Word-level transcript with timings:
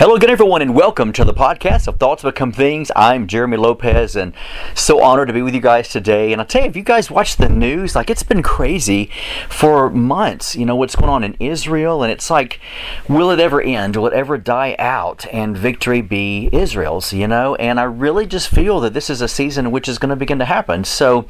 Hello 0.00 0.14
again, 0.14 0.30
everyone, 0.30 0.62
and 0.62 0.76
welcome 0.76 1.12
to 1.12 1.24
the 1.24 1.34
podcast 1.34 1.88
of 1.88 1.96
Thoughts 1.96 2.22
Become 2.22 2.52
Things. 2.52 2.92
I'm 2.94 3.26
Jeremy 3.26 3.56
Lopez, 3.56 4.14
and 4.14 4.32
so 4.72 5.02
honored 5.02 5.26
to 5.26 5.34
be 5.34 5.42
with 5.42 5.56
you 5.56 5.60
guys 5.60 5.88
today. 5.88 6.30
And 6.30 6.40
I'll 6.40 6.46
tell 6.46 6.62
you, 6.62 6.68
if 6.68 6.76
you 6.76 6.84
guys 6.84 7.10
watch 7.10 7.34
the 7.34 7.48
news, 7.48 7.96
like 7.96 8.08
it's 8.08 8.22
been 8.22 8.40
crazy 8.40 9.10
for 9.48 9.90
months. 9.90 10.54
You 10.54 10.66
know 10.66 10.76
what's 10.76 10.94
going 10.94 11.10
on 11.10 11.24
in 11.24 11.34
Israel, 11.40 12.04
and 12.04 12.12
it's 12.12 12.30
like, 12.30 12.60
will 13.08 13.32
it 13.32 13.40
ever 13.40 13.60
end? 13.60 13.96
Will 13.96 14.06
it 14.06 14.12
ever 14.12 14.38
die 14.38 14.76
out? 14.78 15.26
And 15.32 15.58
victory 15.58 16.00
be 16.00 16.48
Israel's? 16.52 17.12
You 17.12 17.26
know, 17.26 17.56
and 17.56 17.80
I 17.80 17.82
really 17.82 18.24
just 18.24 18.50
feel 18.50 18.78
that 18.78 18.94
this 18.94 19.10
is 19.10 19.20
a 19.20 19.26
season 19.26 19.72
which 19.72 19.88
is 19.88 19.98
going 19.98 20.10
to 20.10 20.16
begin 20.16 20.38
to 20.38 20.44
happen. 20.44 20.84
So 20.84 21.26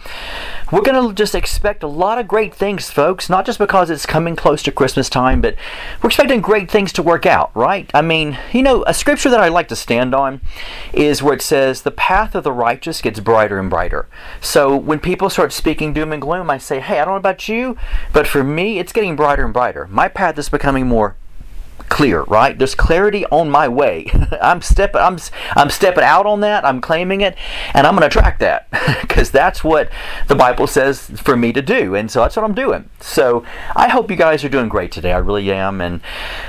we're 0.71 0.83
going 0.83 1.09
to 1.09 1.15
just 1.15 1.35
expect 1.35 1.83
a 1.83 1.89
lot 1.89 2.19
of 2.19 2.29
great 2.29 2.55
things, 2.55 2.91
folks. 2.91 3.31
Not 3.31 3.47
just 3.47 3.59
because 3.59 3.89
it's 3.89 4.05
coming 4.05 4.37
close 4.37 4.63
to 4.65 4.73
Christmas 4.73 5.09
time, 5.09 5.41
but 5.41 5.57
we're 6.03 6.09
expecting 6.09 6.43
great 6.43 6.71
things 6.71 6.93
to 6.93 7.03
work 7.03 7.25
out, 7.25 7.51
right? 7.57 7.91
I 7.95 8.03
mean 8.03 8.37
you 8.59 8.65
know, 8.65 8.83
a 8.89 8.93
scripture 8.93 9.31
that 9.31 9.39
I 9.39 9.47
like 9.47 9.69
to 9.69 9.77
stand 9.77 10.17
on 10.17 10.41
is 10.93 11.23
where 11.23 11.35
it 11.35 11.43
says, 11.43 11.83
The 11.83 11.93
path 11.93 12.35
of 12.35 12.43
the 12.43 12.51
righteous 12.51 13.01
gets 13.01 13.21
brighter 13.21 13.57
and 13.57 13.71
brighter. 13.71 14.09
So 14.41 14.77
when 14.77 14.99
people 14.99 15.31
start 15.31 15.53
speaking 15.53 15.93
doom 15.93 16.13
and 16.13 16.21
gloom, 16.21 16.51
I 16.51 16.59
say, 16.59 16.81
Hey, 16.81 16.99
I 16.99 17.05
don't 17.05 17.15
know 17.15 17.19
about 17.19 17.49
you, 17.49 17.77
but 18.13 18.27
for 18.27 18.43
me, 18.43 18.81
it's 18.81 18.93
getting 18.93 19.15
brighter 19.15 19.45
and 19.45 19.55
brighter. 19.55 19.87
My 19.87 20.09
path 20.09 20.37
is 20.39 20.49
becoming 20.49 20.89
more 20.89 21.15
clear, 21.89 22.23
right? 22.23 22.57
There's 22.57 22.75
clarity 22.75 23.25
on 23.27 23.51
my 23.51 23.69
way. 23.69 24.11
I'm 24.43 24.63
stepping 24.63 25.01
I'm 25.01 25.19
I'm 25.57 25.71
stepping 25.71 26.05
out 26.05 26.27
on 26.27 26.41
that. 26.41 26.65
I'm 26.65 26.81
claiming 26.81 27.21
it 27.21 27.37
and 27.75 27.87
I'm 27.87 27.97
going 27.97 28.09
to 28.09 28.13
track 28.13 28.39
that 28.41 28.71
cuz 29.09 29.31
that's 29.31 29.65
what 29.65 29.91
the 30.29 30.35
Bible 30.35 30.67
says 30.67 31.11
for 31.17 31.37
me 31.37 31.53
to 31.53 31.63
do. 31.63 31.95
And 31.95 32.11
so 32.11 32.21
that's 32.21 32.37
what 32.37 32.45
I'm 32.45 32.55
doing. 32.55 32.89
So, 33.01 33.45
I 33.77 33.89
hope 33.89 34.11
you 34.11 34.17
guys 34.17 34.45
are 34.45 34.49
doing 34.49 34.69
great 34.69 34.91
today. 34.91 35.13
I 35.13 35.19
really 35.19 35.53
am 35.53 35.81
and 35.81 36.01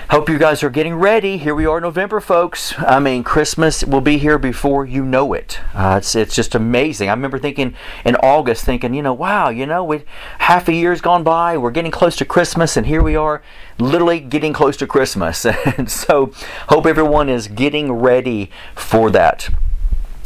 hope 0.09 0.29
you 0.29 0.39
guys 0.39 0.63
are 0.63 0.69
getting 0.69 0.95
ready. 0.95 1.37
Here 1.37 1.53
we 1.53 1.65
are 1.65 1.79
November, 1.79 2.19
folks. 2.19 2.73
I 2.79 2.99
mean, 2.99 3.23
Christmas 3.23 3.83
will 3.83 4.01
be 4.01 4.17
here 4.17 4.39
before 4.39 4.85
you 4.85 5.05
know 5.05 5.33
it. 5.33 5.59
Uh, 5.73 5.95
it's 5.99 6.15
it's 6.15 6.35
just 6.35 6.55
amazing. 6.55 7.09
I 7.09 7.13
remember 7.13 7.37
thinking 7.37 7.75
in 8.03 8.15
August 8.17 8.65
thinking, 8.65 8.93
you 8.93 9.01
know, 9.01 9.13
wow, 9.13 9.49
you 9.49 9.65
know, 9.65 9.83
we 9.83 10.03
half 10.39 10.67
a 10.67 10.73
year's 10.73 11.01
gone 11.01 11.23
by. 11.23 11.57
We're 11.57 11.71
getting 11.71 11.91
close 11.91 12.15
to 12.17 12.25
Christmas 12.25 12.75
and 12.75 12.87
here 12.87 13.03
we 13.03 13.15
are 13.15 13.41
literally 13.77 14.19
getting 14.19 14.53
close 14.53 14.75
to 14.77 14.87
Christmas. 14.87 15.28
And 15.75 15.89
so, 15.91 16.31
hope 16.67 16.85
everyone 16.85 17.29
is 17.29 17.47
getting 17.47 17.91
ready 17.91 18.49
for 18.75 19.11
that 19.11 19.49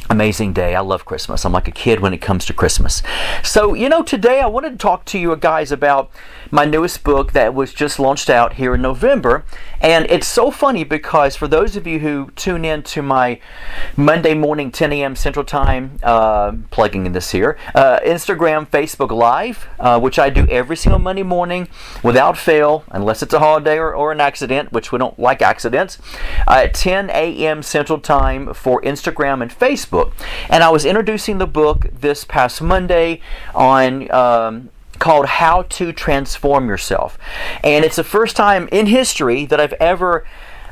amazing 0.09 0.53
day. 0.53 0.75
I 0.75 0.79
love 0.81 1.05
Christmas. 1.05 1.45
I'm 1.45 1.51
like 1.51 1.67
a 1.67 1.71
kid 1.71 1.99
when 1.99 2.13
it 2.13 2.19
comes 2.19 2.45
to 2.45 2.53
Christmas. 2.53 3.01
So, 3.43 3.73
you 3.73 3.89
know, 3.89 4.03
today 4.03 4.39
I 4.39 4.45
wanted 4.45 4.71
to 4.71 4.77
talk 4.77 5.05
to 5.05 5.19
you 5.19 5.35
guys 5.35 5.71
about 5.71 6.11
my 6.53 6.65
newest 6.65 7.03
book 7.03 7.31
that 7.31 7.55
was 7.55 7.73
just 7.73 7.99
launched 7.99 8.29
out 8.29 8.53
here 8.53 8.75
in 8.75 8.81
November. 8.81 9.43
And 9.81 10.05
it's 10.07 10.27
so 10.27 10.51
funny 10.51 10.83
because 10.83 11.35
for 11.35 11.47
those 11.47 11.75
of 11.75 11.87
you 11.87 11.97
who 11.97 12.29
tune 12.35 12.63
in 12.63 12.83
to 12.83 13.01
my 13.01 13.39
Monday 13.97 14.35
morning 14.35 14.71
10 14.71 14.93
a.m. 14.93 15.15
Central 15.15 15.43
Time, 15.43 15.97
uh, 16.03 16.51
plugging 16.69 17.07
in 17.07 17.11
this 17.13 17.31
here, 17.31 17.57
uh, 17.73 17.99
Instagram, 18.01 18.69
Facebook 18.69 19.09
Live, 19.09 19.67
uh, 19.79 19.99
which 19.99 20.19
I 20.19 20.29
do 20.29 20.45
every 20.47 20.77
single 20.77 20.99
Monday 20.99 21.23
morning 21.23 21.67
without 22.03 22.37
fail, 22.37 22.83
unless 22.91 23.23
it's 23.23 23.33
a 23.33 23.39
holiday 23.39 23.77
or, 23.79 23.95
or 23.95 24.11
an 24.11 24.21
accident, 24.21 24.71
which 24.71 24.91
we 24.91 24.99
don't 24.99 25.17
like 25.17 25.41
accidents, 25.41 25.97
uh, 26.47 26.61
at 26.65 26.75
10 26.75 27.09
a.m. 27.09 27.63
Central 27.63 27.99
Time 27.99 28.53
for 28.53 28.79
Instagram 28.83 29.41
and 29.41 29.49
Facebook. 29.49 30.13
And 30.51 30.63
I 30.63 30.69
was 30.69 30.85
introducing 30.85 31.39
the 31.39 31.47
book 31.47 31.87
this 31.91 32.23
past 32.23 32.61
Monday 32.61 33.21
on 33.55 34.11
um, 34.11 34.69
called 35.03 35.25
How 35.25 35.63
to 35.63 35.91
Transform 35.91 36.69
Yourself. 36.69 37.17
And 37.61 37.83
it's 37.83 37.97
the 37.97 38.05
first 38.05 38.37
time 38.37 38.69
in 38.71 38.85
history 38.85 39.45
that 39.47 39.59
I've 39.59 39.73
ever 39.73 40.25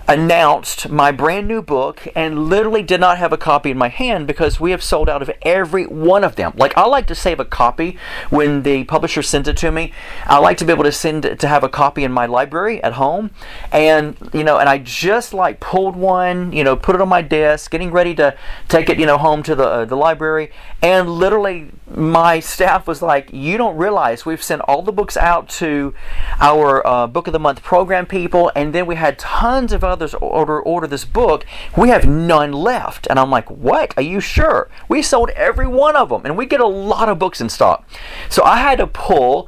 announced 0.07 0.89
my 0.89 1.11
brand 1.11 1.47
new 1.47 1.61
book 1.61 2.07
and 2.16 2.47
literally 2.49 2.83
did 2.83 2.99
not 2.99 3.17
have 3.17 3.31
a 3.31 3.38
copy 3.38 3.71
in 3.71 3.77
my 3.77 3.88
hand 3.88 4.27
because 4.27 4.59
we 4.59 4.71
have 4.71 4.83
sold 4.83 5.09
out 5.09 5.21
of 5.21 5.31
every 5.41 5.85
one 5.85 6.23
of 6.23 6.35
them. 6.35 6.53
Like 6.55 6.75
I 6.77 6.85
like 6.85 7.08
to 7.08 7.16
save 7.16 7.39
a 7.39 7.45
copy 7.45 7.97
when 8.30 8.63
the 8.63 8.83
publisher 8.85 9.21
sends 9.21 9.48
it 9.48 9.58
to 9.58 9.71
me. 9.71 9.93
I 10.26 10.37
like 10.39 10.58
to 10.58 10.65
be 10.65 10.73
able 10.73 10.83
to 10.83 10.92
send 10.92 11.39
to 11.39 11.48
have 11.48 11.64
a 11.64 11.70
copy 11.70 12.03
in 12.03 12.11
my 12.11 12.26
library 12.26 12.83
at 12.83 12.93
home. 12.93 13.31
And 13.71 14.17
you 14.33 14.43
know, 14.43 14.58
and 14.58 14.67
I 14.67 14.80
just 14.80 15.33
like 15.33 15.59
pulled 15.59 15.95
one, 15.95 16.52
you 16.52 16.64
know, 16.64 16.76
put 16.76 16.95
it 16.95 17.02
on 17.02 17.09
my 17.09 17.21
desk, 17.21 17.71
getting 17.71 17.92
ready 17.92 18.15
to 18.15 18.36
take 18.67 18.89
it, 18.89 18.99
you 18.99 19.05
know, 19.05 19.17
home 19.17 19.43
to 19.43 19.55
the 19.55 19.67
uh, 19.67 19.86
the 19.86 19.95
library 19.95 20.52
and 20.81 21.09
literally 21.09 21.70
my 21.87 22.39
staff 22.39 22.87
was 22.87 23.02
like, 23.02 23.31
"You 23.31 23.58
don't 23.58 23.77
realize 23.77 24.26
we've 24.26 24.42
sent 24.42 24.61
all 24.61 24.81
the 24.81 24.92
books 24.92 25.15
out 25.15 25.47
to 25.49 25.93
our 26.39 26.86
uh, 26.86 27.08
book 27.08 27.27
of 27.27 27.33
the 27.33 27.39
month 27.39 27.61
program 27.61 28.08
people, 28.08 28.52
and 28.55 28.73
then 28.73 28.87
we 28.87 28.95
had 28.95 29.20
tons 29.20 29.73
of 29.73 29.83
order 30.16 30.60
order 30.62 30.88
this 30.88 31.06
book. 31.06 31.45
We 31.78 31.89
have 31.89 32.08
none 32.08 32.52
left." 32.52 33.08
And 33.10 33.20
I'm 33.20 33.32
like, 33.32 33.50
"What? 33.50 33.94
Are 33.98 34.04
you 34.04 34.20
sure? 34.20 34.70
We 34.88 35.02
sold 35.02 35.30
every 35.32 35.67
one 35.67 35.95
of 35.95 36.10
them, 36.10 36.26
and 36.26 36.38
we 36.38 36.45
get 36.45 36.60
a 36.60 36.67
lot 36.67 37.10
of 37.10 37.20
books 37.20 37.42
in 37.42 37.50
stock." 37.50 37.88
So 38.30 38.44
I 38.44 38.58
had 38.58 38.78
to 38.80 38.88
pull 38.88 39.48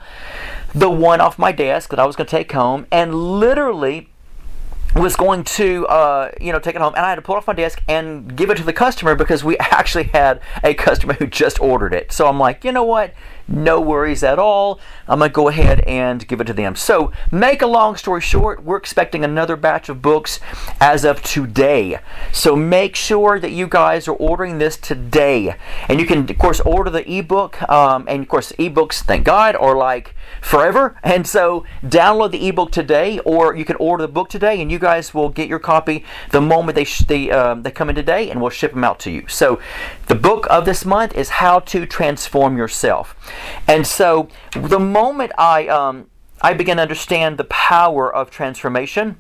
the 0.74 0.90
one 0.90 1.22
off 1.22 1.38
my 1.38 1.52
desk 1.52 1.90
that 1.92 2.00
I 2.00 2.06
was 2.06 2.16
going 2.16 2.28
to 2.28 2.32
take 2.32 2.52
home, 2.52 2.88
and 2.92 3.14
literally 3.14 4.10
was 4.96 5.16
going 5.16 5.44
to 5.44 5.88
uh, 5.88 6.32
you 6.40 6.52
know 6.52 6.60
take 6.60 6.76
it 6.76 6.82
home 6.82 6.94
and 6.96 7.06
I 7.06 7.10
had 7.10 7.16
to 7.16 7.22
pull 7.22 7.36
it 7.36 7.40
off 7.40 7.48
my 7.48 7.54
desk 7.54 7.82
and 7.88 8.36
give 8.36 8.50
it 8.50 8.58
to 8.58 8.64
the 8.64 8.74
customer 8.74 9.16
because 9.16 9.44
we 9.44 9.58
actually 9.60 10.06
had 10.06 10.42
a 10.64 10.74
customer 10.74 11.14
who 11.14 11.28
just 11.28 11.60
ordered 11.60 11.94
it. 11.94 12.12
So 12.12 12.28
I'm 12.28 12.40
like, 12.40 12.64
you 12.64 12.72
know 12.72 12.84
what? 12.84 13.14
No 13.48 13.82
worries 13.82 14.24
at 14.24 14.40
all. 14.40 14.80
I'm 15.08 15.20
going 15.20 15.30
to 15.30 15.34
go 15.34 15.50
ahead 15.50 15.82
and 15.82 16.26
give 16.28 16.40
it 16.40 16.46
to 16.46 16.54
them. 16.54 16.76
So, 16.76 17.12
make 17.30 17.62
a 17.62 17.68
long 17.68 17.98
story 17.98 18.22
short, 18.22 18.64
we're 18.64 18.78
expecting 18.78 19.24
another 19.24 19.58
batch 19.58 19.90
of 19.90 20.02
books 20.02 20.40
as 20.80 21.04
of 21.04 21.22
today. 21.22 22.00
So, 22.32 22.56
make 22.56 22.96
sure 22.96 23.40
that 23.40 23.52
you 23.52 23.68
guys 23.68 24.08
are 24.08 24.16
ordering 24.16 24.60
this 24.60 24.78
today. 24.78 25.56
And 25.90 26.00
you 26.00 26.06
can, 26.06 26.30
of 26.30 26.38
course, 26.38 26.62
order 26.62 26.90
the 26.90 27.10
ebook. 27.10 27.62
Um, 27.70 28.06
and, 28.08 28.24
of 28.24 28.30
course, 28.30 28.54
ebooks, 28.54 29.02
thank 29.02 29.26
God, 29.26 29.56
are 29.58 29.76
like 29.76 30.16
forever. 30.42 31.00
And 31.14 31.28
so, 31.28 31.64
download 31.84 32.32
the 32.32 32.48
ebook 32.48 32.72
today, 32.72 33.20
or 33.20 33.56
you 33.56 33.66
can 33.66 33.76
order 33.76 34.02
the 34.02 34.12
book 34.12 34.30
today, 34.30 34.62
and 34.62 34.72
you 34.72 34.80
guys 34.80 35.14
will 35.14 35.30
get 35.30 35.48
your 35.48 35.60
copy 35.60 36.04
the 36.32 36.42
moment 36.42 36.76
they, 36.76 36.86
sh- 36.86 37.06
they, 37.06 37.30
um, 37.30 37.62
they 37.62 37.70
come 37.70 37.90
in 37.90 37.96
today, 37.96 38.32
and 38.32 38.42
we'll 38.42 38.50
ship 38.50 38.72
them 38.74 38.84
out 38.84 39.00
to 39.02 39.12
you. 39.12 39.28
So, 39.28 39.60
the 40.08 40.16
book 40.16 40.48
of 40.50 40.66
this 40.66 40.86
month 40.86 41.14
is 41.14 41.30
How 41.30 41.60
to 41.60 41.86
Transform 41.86 42.58
Yourself. 42.58 43.16
And 43.68 43.86
so 43.86 44.30
the 44.54 44.80
moment 44.80 45.32
I 45.38 45.68
um, 45.68 46.10
I 46.42 46.54
began 46.54 46.78
to 46.78 46.82
understand 46.82 47.38
the 47.38 47.46
power 47.46 48.14
of 48.14 48.30
transformation, 48.30 49.18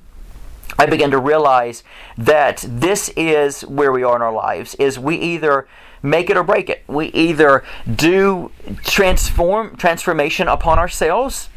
I 0.77 0.85
began 0.85 1.11
to 1.11 1.17
realize 1.17 1.83
that 2.17 2.65
this 2.67 3.09
is 3.15 3.61
where 3.61 3.91
we 3.91 4.03
are 4.03 4.15
in 4.15 4.21
our 4.21 4.33
lives 4.33 4.75
is 4.75 4.99
we 4.99 5.15
either 5.15 5.67
make 6.01 6.29
it 6.29 6.35
or 6.35 6.43
break 6.43 6.69
it. 6.69 6.83
We 6.87 7.07
either 7.07 7.63
do 7.95 8.51
transform 8.83 9.77
transformation 9.77 10.47
upon 10.47 10.79
ourselves 10.79 11.49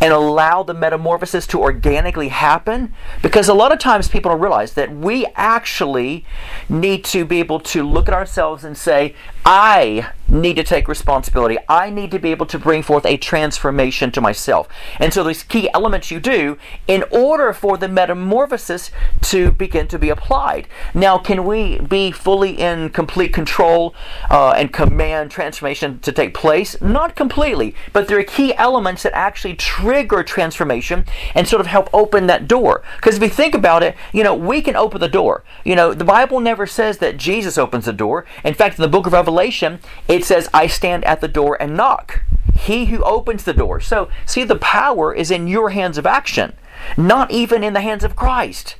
and 0.00 0.12
allow 0.12 0.62
the 0.62 0.74
metamorphosis 0.74 1.46
to 1.48 1.60
organically 1.60 2.28
happen 2.28 2.94
because 3.22 3.48
a 3.48 3.54
lot 3.54 3.72
of 3.72 3.78
times 3.78 4.08
people 4.08 4.30
don't 4.30 4.40
realize 4.40 4.74
that 4.74 4.94
we 4.94 5.26
actually 5.34 6.24
need 6.68 7.04
to 7.04 7.24
be 7.24 7.38
able 7.38 7.60
to 7.60 7.82
look 7.82 8.08
at 8.08 8.14
ourselves 8.14 8.64
and 8.64 8.76
say 8.76 9.14
I 9.44 10.12
need 10.32 10.56
to 10.56 10.64
take 10.64 10.88
responsibility. 10.88 11.58
I 11.68 11.90
need 11.90 12.10
to 12.12 12.18
be 12.18 12.30
able 12.30 12.46
to 12.46 12.58
bring 12.58 12.82
forth 12.82 13.04
a 13.04 13.16
transformation 13.16 14.10
to 14.12 14.20
myself. 14.20 14.66
And 14.98 15.12
so 15.12 15.22
these 15.22 15.42
key 15.42 15.68
elements 15.74 16.10
you 16.10 16.20
do 16.20 16.56
in 16.88 17.04
order 17.10 17.52
for 17.52 17.76
the 17.76 17.88
metamorphosis 17.88 18.90
to 19.22 19.50
begin 19.52 19.88
to 19.88 19.98
be 19.98 20.08
applied. 20.08 20.68
Now, 20.94 21.18
can 21.18 21.44
we 21.44 21.78
be 21.78 22.10
fully 22.10 22.58
in 22.58 22.90
complete 22.90 23.34
control 23.34 23.94
uh, 24.30 24.52
and 24.52 24.72
command 24.72 25.30
transformation 25.30 26.00
to 26.00 26.12
take 26.12 26.32
place? 26.32 26.80
Not 26.80 27.14
completely, 27.14 27.74
but 27.92 28.08
there 28.08 28.18
are 28.18 28.24
key 28.24 28.54
elements 28.54 29.02
that 29.02 29.14
actually 29.14 29.54
trigger 29.54 30.22
transformation 30.22 31.04
and 31.34 31.46
sort 31.46 31.60
of 31.60 31.66
help 31.66 31.90
open 31.92 32.26
that 32.28 32.48
door. 32.48 32.82
Because 32.96 33.16
if 33.16 33.22
you 33.22 33.28
think 33.28 33.54
about 33.54 33.82
it, 33.82 33.96
you 34.12 34.24
know, 34.24 34.34
we 34.34 34.62
can 34.62 34.76
open 34.76 35.00
the 35.00 35.08
door. 35.08 35.44
You 35.62 35.76
know, 35.76 35.92
the 35.92 36.04
Bible 36.04 36.40
never 36.40 36.66
says 36.66 36.98
that 36.98 37.18
Jesus 37.18 37.58
opens 37.58 37.84
the 37.84 37.92
door. 37.92 38.24
In 38.44 38.54
fact, 38.54 38.78
in 38.78 38.82
the 38.82 38.88
book 38.88 39.06
of 39.06 39.12
Revelation, 39.12 39.31
it 39.40 39.80
it 40.08 40.24
says, 40.24 40.48
I 40.54 40.66
stand 40.66 41.04
at 41.04 41.20
the 41.20 41.28
door 41.28 41.60
and 41.60 41.76
knock. 41.76 42.22
He 42.54 42.86
who 42.86 43.02
opens 43.02 43.44
the 43.44 43.52
door. 43.52 43.80
So, 43.80 44.08
see, 44.24 44.44
the 44.44 44.56
power 44.56 45.12
is 45.12 45.30
in 45.30 45.48
your 45.48 45.70
hands 45.70 45.98
of 45.98 46.06
action, 46.06 46.52
not 46.96 47.30
even 47.30 47.64
in 47.64 47.72
the 47.72 47.80
hands 47.80 48.04
of 48.04 48.14
Christ. 48.14 48.76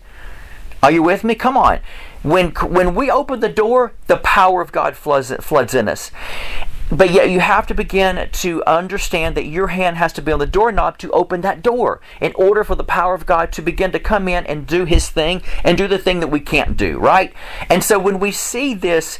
Are 0.82 0.93
you 0.93 1.02
with 1.02 1.25
me? 1.25 1.34
Come 1.34 1.56
on. 1.56 1.81
When, 2.22 2.50
when 2.50 2.94
we 2.94 3.10
open 3.10 3.40
the 3.40 3.49
door, 3.49 3.93
the 4.06 4.19
power 4.19 4.60
of 4.60 4.72
God 4.72 4.96
floods, 4.96 5.32
floods 5.40 5.75
in 5.75 5.88
us. 5.88 6.10
But 6.93 7.10
yet 7.10 7.31
you 7.31 7.40
have 7.40 7.66
to 7.69 7.75
begin 7.75 8.28
to 8.31 8.62
understand 8.66 9.34
that 9.37 9.46
your 9.46 9.69
hand 9.69 9.96
has 9.96 10.12
to 10.12 10.22
be 10.22 10.31
on 10.31 10.40
the 10.40 10.46
doorknob 10.46 10.98
to 10.98 11.10
open 11.12 11.40
that 11.40 11.62
door 11.62 12.02
in 12.20 12.32
order 12.34 12.64
for 12.64 12.75
the 12.75 12.84
power 12.84 13.14
of 13.14 13.25
God 13.25 13.50
to 13.52 13.62
begin 13.62 13.93
to 13.93 13.98
come 13.98 14.28
in 14.28 14.44
and 14.44 14.66
do 14.66 14.84
his 14.84 15.08
thing 15.08 15.43
and 15.64 15.78
do 15.78 15.88
the 15.88 15.98
thing 15.98 16.20
that 16.20 16.28
we 16.28 16.40
can't 16.40 16.76
do, 16.76 16.98
right? 16.98 17.32
And 17.70 17.82
so 17.82 17.98
when 17.98 18.20
we 18.20 18.31
see 18.31 18.75
this 18.75 19.19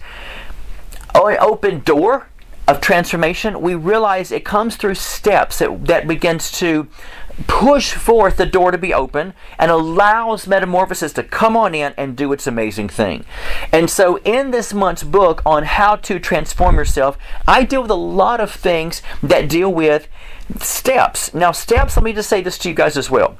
open 1.14 1.81
door, 1.81 2.26
of 2.69 2.81
transformation, 2.81 3.61
we 3.61 3.75
realize 3.75 4.31
it 4.31 4.44
comes 4.44 4.76
through 4.76 4.94
steps 4.94 5.59
that, 5.59 5.87
that 5.87 6.06
begins 6.06 6.50
to 6.53 6.87
push 7.47 7.94
forth 7.94 8.37
the 8.37 8.47
door 8.47 8.70
to 8.70 8.79
be 8.79 8.94
open 8.94 9.35
and 9.59 9.70
allows 9.70 10.47
metamorphosis 10.47 11.12
to 11.14 11.23
come 11.23 11.56
on 11.56 11.75
in 11.75 11.93
and 11.97 12.17
do 12.17 12.32
its 12.32 12.47
amazing 12.47 12.88
thing. 12.88 13.25
And 13.73 13.91
so, 13.91 14.19
in 14.19 14.50
this 14.50 14.73
month's 14.73 15.03
book 15.03 15.43
on 15.44 15.64
how 15.64 15.97
to 15.97 16.20
transform 16.20 16.76
yourself, 16.76 17.19
I 17.49 17.64
deal 17.64 17.82
with 17.82 17.91
a 17.91 17.94
lot 17.94 18.41
of 18.41 18.50
things 18.50 19.03
that 19.23 19.49
deal 19.49 19.73
with 19.73 20.06
steps. 20.61 21.35
Now, 21.35 21.53
steps, 21.53 21.97
let 21.97 22.05
me 22.05 22.12
just 22.12 22.29
say 22.29 22.43
this 22.43 22.59
to 22.59 22.69
you 22.69 22.75
guys 22.75 22.97
as 22.97 23.11
well. 23.11 23.38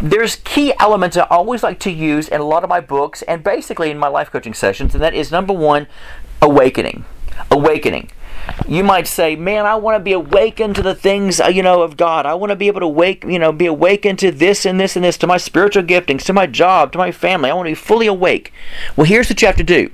There's 0.00 0.36
key 0.36 0.72
elements 0.80 1.16
I 1.16 1.26
always 1.30 1.62
like 1.62 1.78
to 1.80 1.90
use 1.90 2.28
in 2.28 2.40
a 2.40 2.44
lot 2.44 2.64
of 2.64 2.70
my 2.70 2.80
books 2.80 3.22
and 3.22 3.44
basically 3.44 3.90
in 3.90 3.98
my 3.98 4.08
life 4.08 4.30
coaching 4.30 4.54
sessions, 4.54 4.94
and 4.94 5.02
that 5.02 5.14
is 5.14 5.30
number 5.30 5.52
one, 5.52 5.86
awakening. 6.42 7.04
Awakening 7.50 8.10
you 8.66 8.84
might 8.84 9.06
say, 9.06 9.36
"Man, 9.36 9.66
I 9.66 9.74
want 9.76 9.96
to 9.96 10.00
be 10.00 10.12
awakened 10.12 10.76
to 10.76 10.82
the 10.82 10.94
things 10.94 11.40
uh, 11.40 11.46
you 11.46 11.62
know 11.62 11.82
of 11.82 11.96
God. 11.96 12.26
I 12.26 12.34
want 12.34 12.50
to 12.50 12.56
be 12.56 12.66
able 12.66 12.80
to 12.80 12.88
wake, 12.88 13.24
you 13.24 13.38
know, 13.38 13.52
be 13.52 13.66
awakened 13.66 14.18
to 14.20 14.30
this 14.30 14.66
and 14.66 14.78
this 14.80 14.96
and 14.96 15.04
this, 15.04 15.16
to 15.18 15.26
my 15.26 15.36
spiritual 15.36 15.82
giftings, 15.82 16.22
to 16.24 16.32
my 16.32 16.46
job, 16.46 16.92
to 16.92 16.98
my 16.98 17.12
family. 17.12 17.50
I 17.50 17.54
want 17.54 17.66
to 17.66 17.70
be 17.70 17.74
fully 17.74 18.06
awake." 18.06 18.52
Well, 18.96 19.06
here's 19.06 19.28
what 19.28 19.40
you 19.42 19.46
have 19.46 19.56
to 19.56 19.64
do. 19.64 19.90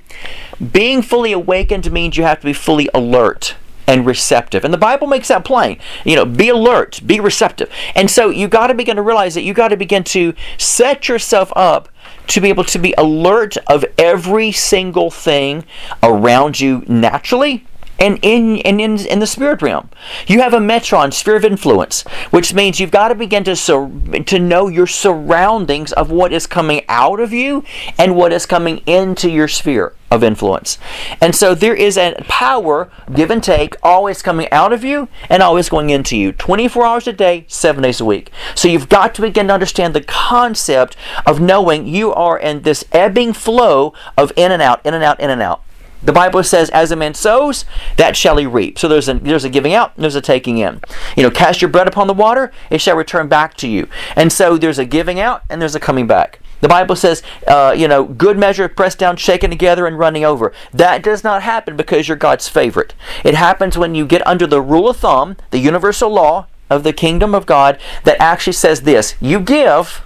Being 0.72 1.02
fully 1.02 1.32
awakened 1.32 1.90
means 1.92 2.16
you 2.16 2.24
have 2.24 2.40
to 2.40 2.46
be 2.46 2.52
fully 2.52 2.88
alert 2.94 3.56
and 3.86 4.04
receptive. 4.04 4.64
And 4.64 4.74
the 4.74 4.78
Bible 4.78 5.06
makes 5.06 5.28
that 5.28 5.44
plain. 5.44 5.78
You 6.04 6.16
know, 6.16 6.26
be 6.26 6.50
alert, 6.50 7.00
be 7.06 7.20
receptive. 7.20 7.70
And 7.94 8.10
so 8.10 8.28
you 8.28 8.46
got 8.46 8.66
to 8.66 8.74
begin 8.74 8.96
to 8.96 9.02
realize 9.02 9.34
that 9.34 9.42
you 9.42 9.54
got 9.54 9.68
to 9.68 9.76
begin 9.76 10.04
to 10.04 10.34
set 10.58 11.08
yourself 11.08 11.52
up 11.56 11.88
to 12.28 12.40
be 12.40 12.48
able 12.48 12.64
to 12.64 12.78
be 12.78 12.94
alert 12.96 13.56
of 13.66 13.84
every 13.96 14.52
single 14.52 15.10
thing 15.10 15.64
around 16.02 16.60
you 16.60 16.84
naturally 16.86 17.64
and 17.98 18.18
in 18.22 18.58
and 18.58 18.80
in, 18.80 18.98
in 19.06 19.18
the 19.18 19.26
spirit 19.26 19.62
realm. 19.62 19.90
You 20.26 20.40
have 20.40 20.54
a 20.54 20.58
metron, 20.58 21.12
sphere 21.12 21.36
of 21.36 21.44
influence, 21.44 22.02
which 22.30 22.54
means 22.54 22.80
you've 22.80 22.90
got 22.90 23.08
to 23.08 23.14
begin 23.14 23.44
to 23.44 23.56
sur- 23.56 23.90
to 24.26 24.38
know 24.38 24.68
your 24.68 24.86
surroundings 24.86 25.92
of 25.92 26.10
what 26.10 26.32
is 26.32 26.46
coming 26.46 26.82
out 26.88 27.20
of 27.20 27.32
you 27.32 27.64
and 27.98 28.16
what 28.16 28.32
is 28.32 28.46
coming 28.46 28.78
into 28.86 29.30
your 29.30 29.48
sphere 29.48 29.94
of 30.10 30.24
influence. 30.24 30.78
And 31.20 31.34
so 31.34 31.54
there 31.54 31.74
is 31.74 31.98
a 31.98 32.14
power, 32.28 32.90
give 33.14 33.30
and 33.30 33.42
take, 33.42 33.76
always 33.82 34.22
coming 34.22 34.50
out 34.50 34.72
of 34.72 34.82
you 34.82 35.08
and 35.28 35.42
always 35.42 35.68
going 35.68 35.90
into 35.90 36.16
you, 36.16 36.32
24 36.32 36.86
hours 36.86 37.06
a 37.06 37.12
day, 37.12 37.44
7 37.48 37.82
days 37.82 38.00
a 38.00 38.04
week. 38.04 38.30
So 38.54 38.68
you've 38.68 38.88
got 38.88 39.14
to 39.16 39.22
begin 39.22 39.48
to 39.48 39.54
understand 39.54 39.94
the 39.94 40.00
concept 40.00 40.96
of 41.26 41.40
knowing 41.40 41.86
you 41.86 42.12
are 42.14 42.38
in 42.38 42.62
this 42.62 42.84
ebbing 42.92 43.32
flow 43.34 43.92
of 44.16 44.32
in 44.36 44.50
and 44.50 44.62
out, 44.62 44.84
in 44.86 44.94
and 44.94 45.04
out, 45.04 45.20
in 45.20 45.30
and 45.30 45.42
out. 45.42 45.62
The 46.02 46.12
Bible 46.12 46.42
says, 46.42 46.70
"As 46.70 46.90
a 46.90 46.96
man 46.96 47.14
sows, 47.14 47.64
that 47.96 48.16
shall 48.16 48.36
he 48.36 48.46
reap." 48.46 48.78
So 48.78 48.88
there's 48.88 49.08
a 49.08 49.14
there's 49.14 49.44
a 49.44 49.50
giving 49.50 49.74
out, 49.74 49.92
there's 49.96 50.14
a 50.14 50.20
taking 50.20 50.58
in. 50.58 50.80
You 51.16 51.24
know, 51.24 51.30
cast 51.30 51.60
your 51.60 51.70
bread 51.70 51.88
upon 51.88 52.06
the 52.06 52.14
water; 52.14 52.52
it 52.70 52.80
shall 52.80 52.96
return 52.96 53.28
back 53.28 53.54
to 53.58 53.68
you. 53.68 53.88
And 54.16 54.32
so 54.32 54.56
there's 54.56 54.78
a 54.78 54.84
giving 54.84 55.18
out, 55.18 55.42
and 55.50 55.60
there's 55.60 55.74
a 55.74 55.80
coming 55.80 56.06
back. 56.06 56.40
The 56.60 56.68
Bible 56.68 56.96
says, 56.96 57.22
uh, 57.46 57.72
you 57.76 57.86
know, 57.86 58.04
good 58.04 58.36
measure, 58.36 58.68
pressed 58.68 58.98
down, 58.98 59.16
shaken 59.16 59.50
together, 59.50 59.86
and 59.86 59.98
running 59.98 60.24
over. 60.24 60.52
That 60.72 61.02
does 61.02 61.22
not 61.22 61.42
happen 61.42 61.76
because 61.76 62.08
you're 62.08 62.16
God's 62.16 62.48
favorite. 62.48 62.94
It 63.22 63.34
happens 63.34 63.78
when 63.78 63.94
you 63.94 64.04
get 64.06 64.26
under 64.26 64.46
the 64.46 64.60
rule 64.60 64.90
of 64.90 64.96
thumb, 64.96 65.36
the 65.50 65.58
universal 65.58 66.10
law 66.10 66.46
of 66.68 66.82
the 66.82 66.92
kingdom 66.92 67.34
of 67.34 67.46
God, 67.46 67.78
that 68.04 68.20
actually 68.20 68.54
says 68.54 68.82
this: 68.82 69.14
you 69.20 69.40
give 69.40 70.02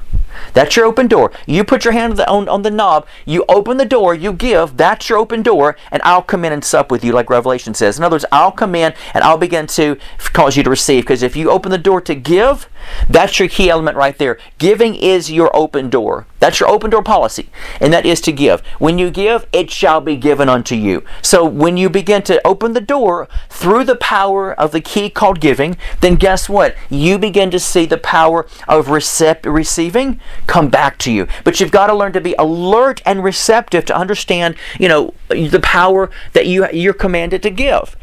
that's 0.52 0.76
your 0.76 0.86
open 0.86 1.08
door. 1.08 1.32
You 1.46 1.64
put 1.64 1.84
your 1.84 1.92
hand 1.92 2.12
on 2.12 2.16
the, 2.16 2.28
on, 2.28 2.48
on, 2.48 2.62
the 2.62 2.70
knob, 2.70 3.06
you 3.24 3.44
open 3.48 3.76
the 3.76 3.84
door, 3.84 4.14
you 4.14 4.32
give, 4.32 4.76
that's 4.76 5.08
your 5.08 5.18
open 5.18 5.42
door, 5.42 5.76
and 5.90 6.02
I'll 6.04 6.22
come 6.22 6.44
in 6.44 6.52
and 6.52 6.64
sup 6.64 6.90
with 6.90 7.04
you, 7.04 7.12
like 7.12 7.30
Revelation 7.30 7.74
says. 7.74 7.98
In 7.98 8.04
other 8.04 8.14
words, 8.14 8.26
I'll 8.32 8.52
come 8.52 8.74
in 8.74 8.94
and 9.14 9.24
I'll 9.24 9.38
begin 9.38 9.66
to 9.68 9.96
cause 10.32 10.56
you 10.56 10.62
to 10.62 10.70
receive. 10.70 11.04
Because 11.04 11.22
if 11.22 11.36
you 11.36 11.50
open 11.50 11.70
the 11.70 11.78
door 11.78 12.00
to 12.02 12.14
give, 12.14 12.68
that's 13.08 13.38
your 13.38 13.48
key 13.48 13.70
element 13.70 13.96
right 13.96 14.16
there. 14.16 14.38
Giving 14.58 14.94
is 14.94 15.30
your 15.30 15.54
open 15.54 15.90
door. 15.90 16.26
That's 16.38 16.58
your 16.58 16.68
open 16.68 16.90
door 16.90 17.04
policy, 17.04 17.50
and 17.80 17.92
that 17.92 18.04
is 18.04 18.20
to 18.22 18.32
give. 18.32 18.62
When 18.80 18.98
you 18.98 19.10
give, 19.10 19.46
it 19.52 19.70
shall 19.70 20.00
be 20.00 20.16
given 20.16 20.48
unto 20.48 20.74
you. 20.74 21.04
So 21.22 21.44
when 21.44 21.76
you 21.76 21.88
begin 21.88 22.22
to 22.22 22.44
open 22.44 22.72
the 22.72 22.80
door 22.80 23.28
through 23.48 23.84
the 23.84 23.94
power 23.94 24.52
of 24.52 24.72
the 24.72 24.80
key 24.80 25.08
called 25.08 25.40
giving, 25.40 25.76
then 26.00 26.16
guess 26.16 26.48
what? 26.48 26.74
You 26.90 27.16
begin 27.18 27.52
to 27.52 27.60
see 27.60 27.86
the 27.86 27.96
power 27.96 28.46
of 28.66 28.86
recep- 28.86 29.44
receiving 29.44 30.20
come 30.48 30.68
back 30.68 30.98
to 30.98 31.12
you. 31.12 31.28
But 31.44 31.60
you've 31.60 31.70
got 31.70 31.86
to 31.86 31.94
learn 31.94 32.12
to 32.14 32.20
be 32.20 32.34
alert 32.38 33.00
and 33.06 33.22
receptive 33.22 33.84
to 33.84 33.96
understand, 33.96 34.56
you 34.80 34.88
know, 34.88 35.14
the 35.28 35.60
power 35.62 36.10
that 36.32 36.46
you 36.46 36.68
you're 36.72 36.92
commanded 36.92 37.42
to 37.44 37.50
give. 37.50 37.96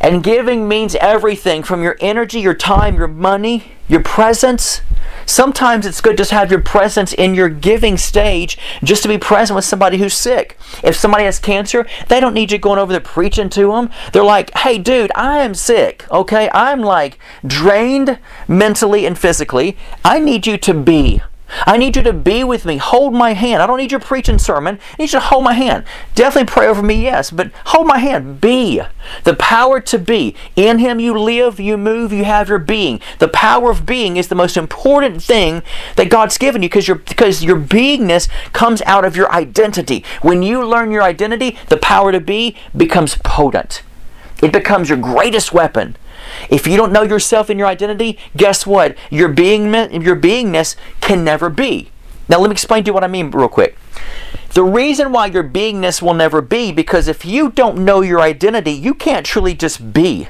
And 0.00 0.22
giving 0.22 0.68
means 0.68 0.94
everything 0.96 1.62
from 1.62 1.82
your 1.82 1.96
energy, 2.00 2.40
your 2.40 2.54
time, 2.54 2.96
your 2.96 3.08
money, 3.08 3.72
your 3.88 4.02
presence. 4.02 4.82
Sometimes 5.24 5.86
it's 5.86 6.00
good 6.00 6.16
just 6.16 6.30
to 6.30 6.36
have 6.36 6.50
your 6.50 6.60
presence 6.60 7.12
in 7.12 7.34
your 7.34 7.48
giving 7.48 7.96
stage, 7.96 8.58
just 8.84 9.02
to 9.02 9.08
be 9.08 9.18
present 9.18 9.56
with 9.56 9.64
somebody 9.64 9.98
who's 9.98 10.14
sick. 10.14 10.56
If 10.84 10.96
somebody 10.96 11.24
has 11.24 11.38
cancer, 11.38 11.86
they 12.08 12.20
don't 12.20 12.34
need 12.34 12.52
you 12.52 12.58
going 12.58 12.78
over 12.78 12.92
there 12.92 13.00
preaching 13.00 13.48
to 13.50 13.72
them. 13.72 13.90
They're 14.12 14.22
like, 14.22 14.56
hey, 14.58 14.78
dude, 14.78 15.10
I 15.14 15.38
am 15.38 15.54
sick, 15.54 16.04
okay? 16.10 16.48
I'm 16.52 16.80
like 16.80 17.18
drained 17.44 18.18
mentally 18.46 19.06
and 19.06 19.18
physically. 19.18 19.76
I 20.04 20.20
need 20.20 20.46
you 20.46 20.58
to 20.58 20.74
be 20.74 21.22
I 21.66 21.76
need 21.76 21.96
you 21.96 22.02
to 22.02 22.12
be 22.12 22.42
with 22.42 22.64
me. 22.64 22.76
Hold 22.78 23.14
my 23.14 23.32
hand. 23.32 23.62
I 23.62 23.66
don't 23.66 23.78
need 23.78 23.92
your 23.92 24.00
preaching 24.00 24.38
sermon. 24.38 24.78
I 24.92 24.94
need 24.98 25.12
you 25.12 25.18
to 25.18 25.20
hold 25.20 25.44
my 25.44 25.52
hand. 25.52 25.84
Definitely 26.14 26.52
pray 26.52 26.66
over 26.66 26.82
me, 26.82 27.02
yes, 27.02 27.30
but 27.30 27.52
hold 27.66 27.86
my 27.86 27.98
hand. 27.98 28.40
Be. 28.40 28.82
The 29.24 29.34
power 29.34 29.80
to 29.80 29.98
be. 29.98 30.34
In 30.56 30.78
Him 30.78 30.98
you 30.98 31.16
live, 31.18 31.60
you 31.60 31.76
move, 31.76 32.12
you 32.12 32.24
have 32.24 32.48
your 32.48 32.58
being. 32.58 33.00
The 33.18 33.28
power 33.28 33.70
of 33.70 33.86
being 33.86 34.16
is 34.16 34.28
the 34.28 34.34
most 34.34 34.56
important 34.56 35.22
thing 35.22 35.62
that 35.94 36.10
God's 36.10 36.38
given 36.38 36.62
you 36.62 36.68
because 36.68 36.88
your, 36.88 36.98
because 36.98 37.44
your 37.44 37.58
beingness 37.58 38.28
comes 38.52 38.82
out 38.82 39.04
of 39.04 39.16
your 39.16 39.30
identity. 39.32 40.04
When 40.22 40.42
you 40.42 40.66
learn 40.66 40.90
your 40.90 41.02
identity, 41.02 41.56
the 41.68 41.76
power 41.76 42.10
to 42.12 42.20
be 42.20 42.56
becomes 42.76 43.16
potent. 43.18 43.82
It 44.42 44.52
becomes 44.52 44.88
your 44.88 44.98
greatest 44.98 45.52
weapon. 45.52 45.96
If 46.50 46.66
you 46.66 46.76
don't 46.76 46.92
know 46.92 47.02
yourself 47.02 47.48
and 47.48 47.58
your 47.58 47.68
identity, 47.68 48.18
guess 48.36 48.66
what? 48.66 48.96
Your 49.10 49.28
being 49.28 49.72
your 49.72 50.16
beingness 50.16 50.76
can 51.00 51.24
never 51.24 51.48
be. 51.48 51.90
Now 52.28 52.38
let 52.40 52.48
me 52.48 52.52
explain 52.52 52.84
to 52.84 52.88
you 52.88 52.94
what 52.94 53.04
I 53.04 53.08
mean 53.08 53.30
real 53.30 53.48
quick. 53.48 53.78
The 54.50 54.64
reason 54.64 55.12
why 55.12 55.26
your 55.26 55.44
beingness 55.44 56.00
will 56.00 56.14
never 56.14 56.40
be 56.40 56.72
because 56.72 57.08
if 57.08 57.24
you 57.24 57.50
don't 57.50 57.84
know 57.84 58.00
your 58.00 58.20
identity, 58.20 58.72
you 58.72 58.94
can't 58.94 59.26
truly 59.26 59.54
just 59.54 59.92
be 59.92 60.28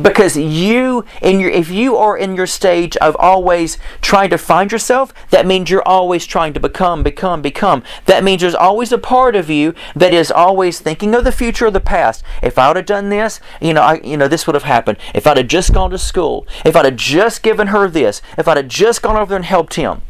because 0.00 0.36
you 0.36 1.04
in 1.20 1.40
your 1.40 1.50
if 1.50 1.70
you 1.70 1.96
are 1.96 2.16
in 2.16 2.34
your 2.36 2.46
stage 2.46 2.96
of 2.98 3.16
always 3.18 3.78
trying 4.00 4.30
to 4.30 4.38
find 4.38 4.70
yourself 4.70 5.12
that 5.30 5.46
means 5.46 5.70
you're 5.70 5.86
always 5.86 6.26
trying 6.26 6.52
to 6.52 6.60
become 6.60 7.02
become 7.02 7.42
become. 7.42 7.82
That 8.06 8.24
means 8.24 8.42
there's 8.42 8.54
always 8.54 8.92
a 8.92 8.98
part 8.98 9.34
of 9.34 9.50
you 9.50 9.74
that 9.94 10.12
is 10.12 10.30
always 10.30 10.80
thinking 10.80 11.14
of 11.14 11.24
the 11.24 11.32
future 11.32 11.66
or 11.66 11.70
the 11.70 11.80
past. 11.80 12.22
If 12.42 12.58
i 12.58 12.68
would 12.68 12.76
have 12.76 12.86
done 12.86 13.08
this 13.08 13.40
you 13.60 13.74
know 13.74 13.82
I, 13.82 14.00
you 14.02 14.16
know 14.16 14.28
this 14.28 14.46
would 14.46 14.54
have 14.54 14.64
happened. 14.64 14.98
If 15.14 15.26
i'd 15.26 15.36
have 15.36 15.48
just 15.48 15.72
gone 15.72 15.90
to 15.90 15.98
school 15.98 16.46
if 16.64 16.76
i'd 16.76 16.84
have 16.84 16.96
just 16.96 17.42
given 17.42 17.68
her 17.68 17.88
this 17.88 18.22
if 18.38 18.48
i'd 18.48 18.56
have 18.56 18.68
just 18.68 19.02
gone 19.02 19.16
over 19.16 19.30
there 19.30 19.36
and 19.36 19.44
helped 19.44 19.74
him. 19.74 20.02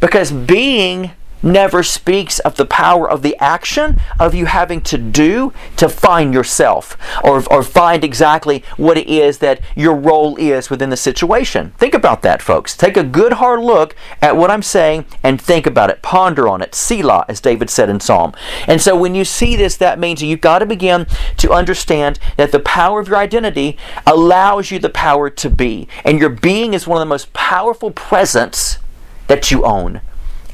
Because 0.00 0.32
being 0.32 1.12
never 1.42 1.82
speaks 1.82 2.38
of 2.40 2.56
the 2.56 2.66
power 2.66 3.08
of 3.08 3.22
the 3.22 3.36
action 3.38 4.00
of 4.18 4.34
you 4.34 4.46
having 4.46 4.80
to 4.82 4.98
do 4.98 5.52
to 5.76 5.88
find 5.88 6.32
yourself 6.32 6.96
or, 7.24 7.42
or 7.52 7.62
find 7.62 8.04
exactly 8.04 8.64
what 8.76 8.98
it 8.98 9.08
is 9.08 9.38
that 9.38 9.60
your 9.74 9.94
role 9.94 10.36
is 10.36 10.70
within 10.70 10.90
the 10.90 10.96
situation. 10.96 11.72
Think 11.78 11.94
about 11.94 12.22
that, 12.22 12.42
folks. 12.42 12.76
Take 12.76 12.96
a 12.96 13.04
good 13.04 13.34
hard 13.34 13.60
look 13.60 13.94
at 14.20 14.36
what 14.36 14.50
I'm 14.50 14.62
saying 14.62 15.06
and 15.22 15.40
think 15.40 15.66
about 15.66 15.90
it. 15.90 16.02
Ponder 16.02 16.48
on 16.48 16.62
it. 16.62 16.74
Selah, 16.74 17.24
as 17.28 17.40
David 17.40 17.70
said 17.70 17.88
in 17.88 18.00
Psalm. 18.00 18.32
And 18.66 18.80
so 18.80 18.96
when 18.96 19.14
you 19.14 19.24
see 19.24 19.56
this, 19.56 19.76
that 19.76 19.98
means 19.98 20.22
you've 20.22 20.40
got 20.40 20.60
to 20.60 20.66
begin 20.66 21.06
to 21.38 21.52
understand 21.52 22.18
that 22.36 22.52
the 22.52 22.60
power 22.60 23.00
of 23.00 23.08
your 23.08 23.18
identity 23.18 23.76
allows 24.06 24.70
you 24.70 24.78
the 24.78 24.90
power 24.90 25.30
to 25.30 25.50
be. 25.50 25.88
And 26.04 26.18
your 26.18 26.30
being 26.30 26.74
is 26.74 26.86
one 26.86 26.98
of 26.98 27.00
the 27.00 27.06
most 27.06 27.32
powerful 27.32 27.90
presence 27.90 28.78
that 29.26 29.50
you 29.50 29.64
own. 29.64 30.00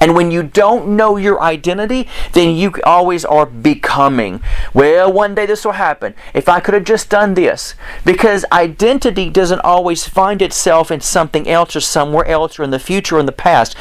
And 0.01 0.15
when 0.15 0.31
you 0.31 0.43
don't 0.43 0.97
know 0.97 1.17
your 1.17 1.41
identity, 1.41 2.09
then 2.33 2.55
you 2.55 2.75
always 2.85 3.25
are 3.25 3.47
becoming. 3.47 4.41
Well, 4.73 5.13
one 5.13 5.35
day 5.35 5.47
this 5.47 5.65
will 5.65 5.73
happen. 5.73 6.15
If 6.35 6.49
I 6.49 6.61
could 6.61 6.75
have 6.75 6.85
just 6.85 7.11
done 7.11 7.35
this. 7.35 7.75
Because 8.05 8.45
identity 8.53 9.31
doesn't 9.31 9.61
always 9.61 10.07
find 10.07 10.41
itself 10.41 10.91
in 10.91 11.01
something 11.01 11.49
else 11.49 11.75
or 11.75 11.81
somewhere 11.81 12.27
else 12.27 12.59
or 12.59 12.63
in 12.63 12.71
the 12.71 12.79
future 12.79 13.17
or 13.17 13.21
in 13.21 13.27
the 13.27 13.33
past. 13.33 13.77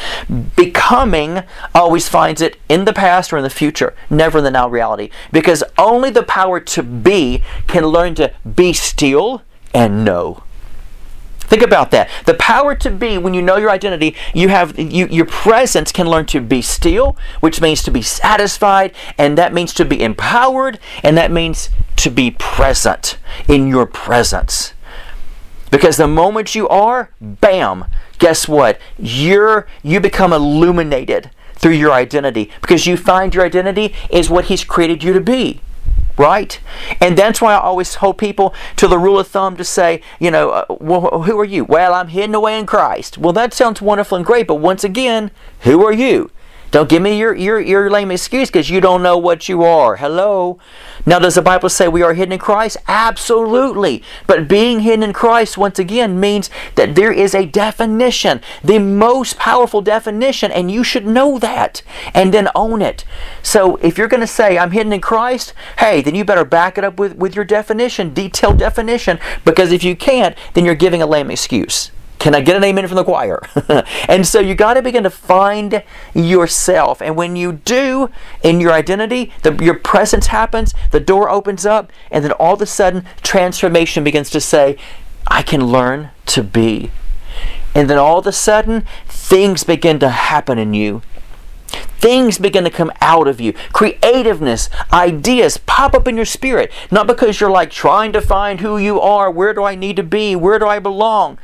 Becoming 0.55 1.43
always 1.75 2.09
finds 2.09 2.41
it 2.41 2.57
in 2.67 2.85
the 2.85 2.93
past 2.93 3.31
or 3.31 3.37
in 3.37 3.43
the 3.43 3.49
future, 3.49 3.93
never 4.09 4.39
in 4.39 4.43
the 4.43 4.51
now 4.51 4.67
reality. 4.67 5.09
Because 5.31 5.63
only 5.77 6.09
the 6.09 6.23
power 6.23 6.59
to 6.59 6.83
be 6.83 7.43
can 7.67 7.85
learn 7.85 8.15
to 8.15 8.33
be 8.55 8.73
still 8.73 9.43
and 9.73 10.03
know. 10.03 10.43
Think 11.47 11.61
about 11.61 11.91
that. 11.91 12.09
The 12.25 12.33
power 12.33 12.75
to 12.75 12.91
be, 12.91 13.17
when 13.17 13.33
you 13.33 13.41
know 13.41 13.55
your 13.55 13.71
identity, 13.71 14.15
you 14.33 14.49
have 14.49 14.77
you, 14.77 15.07
your 15.07 15.25
presence 15.25 15.93
can 15.93 16.07
learn 16.07 16.25
to 16.27 16.41
be 16.41 16.61
still, 16.61 17.15
which 17.39 17.61
means 17.61 17.81
to 17.83 17.91
be 17.91 18.01
satisfied, 18.01 18.93
and 19.17 19.37
that 19.37 19.53
means 19.53 19.73
to 19.75 19.85
be 19.85 20.03
empowered, 20.03 20.77
and 21.03 21.17
that 21.17 21.31
means 21.31 21.69
to 21.97 22.09
be 22.09 22.31
present 22.31 23.17
in 23.47 23.67
your 23.67 23.85
presence. 23.85 24.73
Because 25.71 25.95
the 25.95 26.07
moment 26.07 26.53
you 26.53 26.67
are, 26.67 27.11
bam, 27.21 27.85
guess 28.19 28.47
what? 28.47 28.79
You're 28.97 29.67
you 29.83 30.01
become 30.01 30.33
illuminated 30.33 31.31
through 31.53 31.73
your 31.73 31.93
identity 31.93 32.51
because 32.61 32.85
you 32.85 32.97
find 32.97 33.33
your 33.33 33.45
identity 33.45 33.95
is 34.09 34.29
what 34.29 34.45
he's 34.45 34.63
created 34.63 35.03
you 35.03 35.13
to 35.13 35.21
be 35.21 35.61
right? 36.17 36.59
And 36.99 37.17
that's 37.17 37.41
why 37.41 37.53
I 37.53 37.59
always 37.59 37.95
hold 37.95 38.17
people 38.17 38.53
to 38.77 38.87
the 38.87 38.97
rule 38.97 39.19
of 39.19 39.27
thumb 39.27 39.55
to 39.57 39.63
say, 39.63 40.01
you 40.19 40.31
know, 40.31 40.51
uh, 40.51 40.65
well, 40.79 41.23
who 41.23 41.39
are 41.39 41.45
you? 41.45 41.63
Well, 41.63 41.93
I'm 41.93 42.09
hidden 42.09 42.35
away 42.35 42.59
in 42.59 42.65
Christ. 42.65 43.17
Well, 43.17 43.33
that 43.33 43.53
sounds 43.53 43.81
wonderful 43.81 44.17
and 44.17 44.25
great, 44.25 44.47
but 44.47 44.55
once 44.55 44.83
again, 44.83 45.31
who 45.61 45.85
are 45.85 45.93
you? 45.93 46.31
Don't 46.69 46.89
give 46.89 47.01
me 47.01 47.17
your, 47.17 47.33
your, 47.33 47.59
your 47.59 47.89
lame 47.89 48.11
excuse 48.11 48.49
because 48.49 48.69
you 48.69 48.81
don't 48.81 49.01
know 49.01 49.17
what 49.17 49.47
you 49.47 49.63
are. 49.63 49.95
Hello? 49.95 50.59
Now, 51.05 51.19
does 51.19 51.35
the 51.35 51.41
Bible 51.41 51.69
say 51.69 51.87
we 51.87 52.01
are 52.01 52.13
hidden 52.13 52.33
in 52.33 52.39
Christ? 52.39 52.75
Absolutely. 52.87 54.03
But 54.25 54.49
being 54.49 54.81
hidden 54.81 55.03
in 55.03 55.13
Christ, 55.13 55.57
once 55.57 55.79
again, 55.79 56.19
means 56.19 56.49
that 56.75 56.95
there 56.95 57.11
is 57.11 57.33
a 57.33 57.45
definition, 57.45 58.41
the 58.63 58.79
most 58.79 59.37
powerful 59.37 59.81
definition, 59.81 60.51
and 60.51 60.69
you 60.69 60.83
should 60.83 61.07
know 61.07 61.39
that 61.39 61.81
and 62.13 62.33
then 62.33 62.49
own 62.53 62.81
it. 62.81 63.05
So, 63.41 63.77
if 63.77 63.97
you're 63.97 64.09
going 64.09 64.21
to 64.21 64.27
say, 64.27 64.57
I'm 64.57 64.71
hidden 64.71 64.91
in 64.91 65.01
Christ, 65.01 65.53
hey, 65.79 66.01
then 66.01 66.15
you 66.15 66.25
better 66.25 66.45
back 66.45 66.77
it 66.77 66.83
up 66.83 66.99
with, 66.99 67.15
with 67.15 67.35
your 67.35 67.45
definition, 67.45 68.13
detailed 68.13 68.59
definition, 68.59 69.19
because 69.45 69.71
if 69.71 69.83
you 69.83 69.95
can't, 69.95 70.35
then 70.53 70.65
you're 70.65 70.75
giving 70.75 71.01
a 71.01 71.07
lame 71.07 71.31
excuse. 71.31 71.91
Can 72.19 72.33
I 72.33 72.41
get 72.41 72.55
an 72.55 72.63
amen 72.63 72.87
from 72.87 72.95
the 72.95 73.03
choir? 73.03 73.41
and 74.07 74.25
so 74.25 74.39
you 74.39 74.55
got 74.55 74.73
to 74.73 74.81
begin 74.81 75.03
to 75.03 75.09
find 75.09 75.83
yourself. 76.15 77.01
And 77.01 77.15
when 77.15 77.35
you 77.35 77.53
do 77.53 78.09
in 78.43 78.59
your 78.59 78.71
identity, 78.71 79.31
the, 79.43 79.53
your 79.63 79.75
presence 79.75 80.27
happens, 80.27 80.73
the 80.91 80.99
door 80.99 81.29
opens 81.29 81.65
up, 81.65 81.91
and 82.09 82.23
then 82.23 82.31
all 82.33 82.55
of 82.55 82.61
a 82.61 82.65
sudden, 82.65 83.05
transformation 83.21 84.03
begins 84.03 84.29
to 84.31 84.41
say, 84.41 84.77
I 85.27 85.43
can 85.43 85.67
learn 85.67 86.09
to 86.27 86.43
be. 86.43 86.91
And 87.75 87.89
then 87.89 87.99
all 87.99 88.17
of 88.17 88.25
a 88.25 88.31
sudden, 88.31 88.85
things 89.07 89.63
begin 89.63 89.99
to 89.99 90.09
happen 90.09 90.57
in 90.57 90.73
you. 90.73 91.03
Things 91.99 92.39
begin 92.39 92.63
to 92.63 92.69
come 92.71 92.91
out 93.01 93.27
of 93.27 93.39
you. 93.39 93.53
Creativeness, 93.73 94.69
ideas 94.91 95.57
pop 95.57 95.93
up 95.93 96.07
in 96.07 96.15
your 96.15 96.25
spirit. 96.25 96.71
Not 96.89 97.05
because 97.05 97.39
you're 97.39 97.51
like 97.51 97.69
trying 97.69 98.13
to 98.13 98.21
find 98.21 98.61
who 98.61 98.77
you 98.77 98.99
are, 98.99 99.29
where 99.29 99.53
do 99.53 99.63
I 99.63 99.75
need 99.75 99.97
to 99.97 100.03
be, 100.03 100.35
where 100.35 100.57
do 100.57 100.67
I 100.67 100.79
belong 100.79 101.37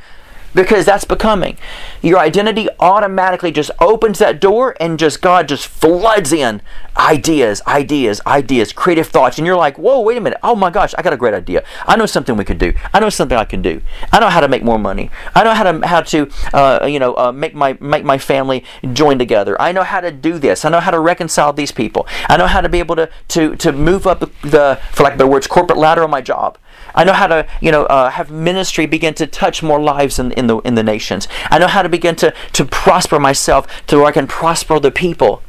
because 0.54 0.86
that's 0.86 1.04
becoming. 1.04 1.58
Your 2.02 2.18
identity 2.18 2.68
automatically 2.80 3.50
just 3.50 3.70
opens 3.80 4.18
that 4.20 4.40
door 4.40 4.76
and 4.80 4.98
just 4.98 5.20
God 5.20 5.48
just 5.48 5.66
floods 5.66 6.32
in 6.32 6.62
ideas, 6.96 7.60
ideas, 7.66 8.20
ideas, 8.26 8.72
creative 8.72 9.08
thoughts. 9.08 9.38
And 9.38 9.46
you're 9.46 9.56
like, 9.56 9.78
whoa, 9.78 10.00
wait 10.00 10.16
a 10.16 10.20
minute. 10.20 10.38
Oh 10.42 10.54
my 10.54 10.70
gosh, 10.70 10.94
I 10.96 11.02
got 11.02 11.12
a 11.12 11.16
great 11.16 11.34
idea. 11.34 11.64
I 11.86 11.96
know 11.96 12.06
something 12.06 12.36
we 12.36 12.44
could 12.44 12.58
do. 12.58 12.72
I 12.92 13.00
know 13.00 13.10
something 13.10 13.36
I 13.36 13.44
can 13.44 13.62
do. 13.62 13.80
I 14.12 14.20
know 14.20 14.28
how 14.28 14.40
to 14.40 14.48
make 14.48 14.62
more 14.62 14.78
money. 14.78 15.10
I 15.34 15.44
know 15.44 15.54
how 15.54 15.70
to 15.70 15.86
how 15.86 16.00
to 16.02 16.30
uh, 16.52 16.86
you 16.86 16.98
know 16.98 17.14
uh, 17.16 17.32
make 17.32 17.54
my 17.54 17.76
make 17.80 18.04
my 18.04 18.18
family 18.18 18.64
join 18.92 19.18
together. 19.18 19.60
I 19.60 19.72
know 19.72 19.82
how 19.82 20.00
to 20.00 20.10
do 20.10 20.38
this. 20.38 20.64
I 20.64 20.68
know 20.70 20.80
how 20.80 20.90
to 20.90 21.00
reconcile 21.00 21.52
these 21.52 21.72
people. 21.72 22.06
I 22.28 22.36
know 22.36 22.46
how 22.46 22.60
to 22.60 22.68
be 22.68 22.78
able 22.78 22.96
to 22.96 23.10
to 23.28 23.56
to 23.56 23.72
move 23.72 24.06
up 24.06 24.20
the 24.42 24.80
for 24.92 25.10
of 25.10 25.18
better 25.18 25.26
words 25.26 25.46
corporate 25.46 25.78
ladder 25.78 26.04
on 26.04 26.10
my 26.10 26.20
job. 26.20 26.58
I 26.94 27.04
know 27.04 27.12
how 27.12 27.26
to, 27.26 27.46
you 27.60 27.70
know, 27.70 27.84
uh, 27.86 28.10
have 28.10 28.30
ministry 28.30 28.86
begin 28.86 29.14
to 29.14 29.26
touch 29.26 29.62
more 29.62 29.80
lives 29.80 30.18
in, 30.18 30.32
in 30.32 30.46
the 30.46 30.58
in 30.58 30.74
the 30.74 30.82
nations. 30.82 31.28
I 31.50 31.58
know 31.58 31.68
how 31.68 31.82
to 31.82 31.88
begin 31.88 32.16
to 32.16 32.34
to 32.52 32.64
prosper 32.64 33.18
myself 33.18 33.66
to 33.86 33.98
where 33.98 34.06
I 34.06 34.12
can 34.12 34.26
prosper 34.26 34.78
the 34.78 34.90
people. 34.90 35.42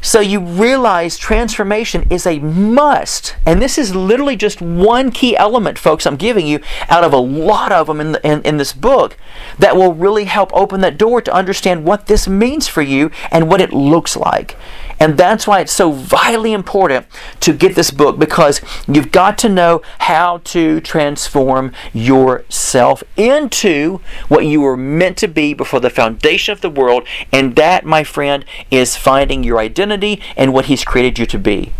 So 0.00 0.20
you 0.20 0.40
realize 0.40 1.18
transformation 1.18 2.06
is 2.10 2.26
a 2.26 2.38
must. 2.38 3.34
And 3.44 3.60
this 3.60 3.78
is 3.78 3.94
literally 3.94 4.36
just 4.36 4.60
one 4.60 5.10
key 5.10 5.36
element, 5.36 5.78
folks, 5.78 6.06
I'm 6.06 6.16
giving 6.16 6.46
you 6.46 6.60
out 6.88 7.04
of 7.04 7.12
a 7.12 7.18
lot 7.18 7.72
of 7.72 7.88
them 7.88 8.00
in, 8.00 8.12
the, 8.12 8.26
in, 8.26 8.42
in, 8.42 8.56
this 8.58 8.72
book 8.72 9.16
that 9.58 9.76
will 9.76 9.94
really 9.94 10.24
help 10.24 10.54
open 10.54 10.80
that 10.82 10.98
door 10.98 11.20
to 11.22 11.32
understand 11.32 11.84
what 11.84 12.06
this 12.06 12.28
means 12.28 12.68
for 12.68 12.82
you 12.82 13.10
and 13.30 13.48
what 13.48 13.60
it 13.60 13.72
looks 13.72 14.16
like. 14.16 14.56
And 15.00 15.16
that's 15.16 15.46
why 15.46 15.60
it's 15.60 15.72
so 15.72 15.92
vitally 15.92 16.52
important 16.52 17.06
to 17.40 17.52
get 17.52 17.74
this 17.74 17.90
book 17.90 18.18
because 18.18 18.60
you've 18.86 19.12
got 19.12 19.38
to 19.38 19.48
know 19.48 19.82
how 19.98 20.38
to 20.44 20.80
transform 20.80 21.72
yourself 21.92 23.02
into 23.16 24.00
what 24.28 24.46
you 24.46 24.60
were 24.60 24.76
meant 24.76 25.16
to 25.18 25.28
be 25.28 25.54
before 25.54 25.80
the 25.80 25.90
foundation 25.90 26.52
of 26.52 26.60
the 26.60 26.70
world. 26.70 27.06
And 27.32 27.54
that, 27.56 27.84
my 27.84 28.04
friend, 28.04 28.44
is 28.70 28.96
finding 28.96 29.44
your 29.44 29.58
identity 29.58 30.20
and 30.36 30.52
what 30.52 30.66
He's 30.66 30.84
created 30.84 31.18
you 31.18 31.26
to 31.26 31.38
be. 31.38 31.72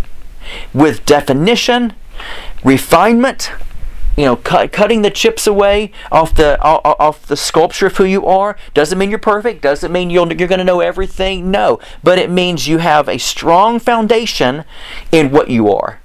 With 0.73 1.05
definition, 1.05 1.95
refinement, 2.65 3.51
you 4.19 4.25
know, 4.25 4.35
cut, 4.35 4.73
cutting 4.73 5.03
the 5.03 5.11
chips 5.11 5.47
away 5.47 5.93
off 6.11 6.35
the 6.35 6.61
off, 6.61 7.25
the 7.27 7.37
sculpture 7.37 7.87
of 7.87 7.97
who 7.97 8.05
you 8.05 8.27
are 8.27 8.57
doesn't 8.75 8.99
mean 8.99 9.11
you're 9.11 9.19
perfect. 9.21 9.63
Doesn't 9.63 9.93
mean 9.93 10.11
you're 10.11 10.27
going 10.27 10.59
to 10.59 10.65
know 10.65 10.81
everything. 10.81 11.53
No, 11.53 11.79
but 12.03 12.19
it 12.19 12.29
means 12.29 12.67
you 12.67 12.79
have 12.79 13.09
a 13.09 13.19
strong 13.19 13.79
foundation 13.79 14.65
in 15.13 15.31
what 15.31 15.51
you 15.51 15.73
are 15.73 16.01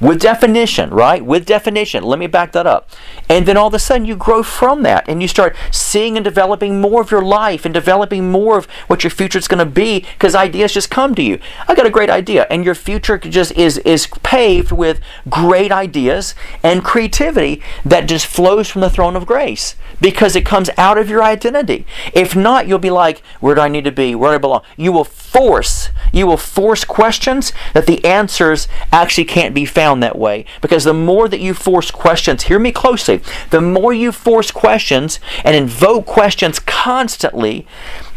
with 0.00 0.20
definition, 0.20 0.90
right? 0.90 1.24
With 1.24 1.46
definition. 1.46 2.04
Let 2.04 2.18
me 2.18 2.26
back 2.26 2.52
that 2.52 2.66
up. 2.66 2.90
And 3.28 3.46
then 3.46 3.56
all 3.56 3.68
of 3.68 3.74
a 3.74 3.78
sudden 3.78 4.04
you 4.04 4.16
grow 4.16 4.42
from 4.42 4.82
that 4.82 5.08
and 5.08 5.20
you 5.20 5.28
start 5.28 5.56
seeing 5.70 6.16
and 6.16 6.24
developing 6.24 6.80
more 6.80 7.00
of 7.00 7.10
your 7.10 7.22
life 7.22 7.64
and 7.64 7.74
developing 7.74 8.30
more 8.30 8.58
of 8.58 8.66
what 8.86 9.02
your 9.02 9.10
future 9.10 9.38
is 9.38 9.48
going 9.48 9.64
to 9.64 9.70
be 9.70 10.00
because 10.00 10.34
ideas 10.34 10.72
just 10.72 10.90
come 10.90 11.14
to 11.14 11.22
you. 11.22 11.38
I 11.66 11.74
got 11.74 11.86
a 11.86 11.90
great 11.90 12.10
idea 12.10 12.46
and 12.50 12.64
your 12.64 12.74
future 12.74 13.18
just 13.18 13.52
is 13.52 13.78
is 13.78 14.06
paved 14.22 14.72
with 14.72 15.00
great 15.28 15.72
ideas 15.72 16.34
and 16.62 16.84
creativity 16.84 17.62
that 17.84 18.08
just 18.08 18.26
flows 18.26 18.68
from 18.68 18.80
the 18.80 18.90
throne 18.90 19.16
of 19.16 19.26
grace 19.26 19.74
because 20.00 20.36
it 20.36 20.44
comes 20.44 20.70
out 20.76 20.98
of 20.98 21.08
your 21.08 21.22
identity. 21.22 21.86
If 22.12 22.36
not, 22.36 22.66
you'll 22.66 22.78
be 22.78 22.90
like, 22.90 23.20
where 23.40 23.54
do 23.54 23.60
I 23.60 23.68
need 23.68 23.84
to 23.84 23.92
be? 23.92 24.14
Where 24.14 24.32
do 24.32 24.36
I 24.36 24.38
belong? 24.38 24.62
You 24.76 24.92
will 24.92 25.04
force, 25.04 25.90
you 26.12 26.26
will 26.26 26.36
force 26.36 26.84
questions 26.84 27.52
that 27.74 27.86
the 27.86 28.04
answers 28.04 28.68
actually 28.92 29.24
can't 29.24 29.54
be 29.54 29.64
found 29.64 30.02
that 30.02 30.18
way 30.18 30.44
because 30.60 30.84
the 30.84 30.94
more 30.94 31.28
that 31.28 31.40
you 31.40 31.54
force 31.54 31.90
questions, 31.90 32.44
hear 32.44 32.58
me 32.58 32.72
closely, 32.72 33.20
the 33.50 33.60
more 33.60 33.92
you 33.92 34.12
force 34.12 34.50
questions 34.50 35.20
and 35.44 35.54
invoke 35.54 36.06
questions 36.06 36.58
constantly, 36.58 37.66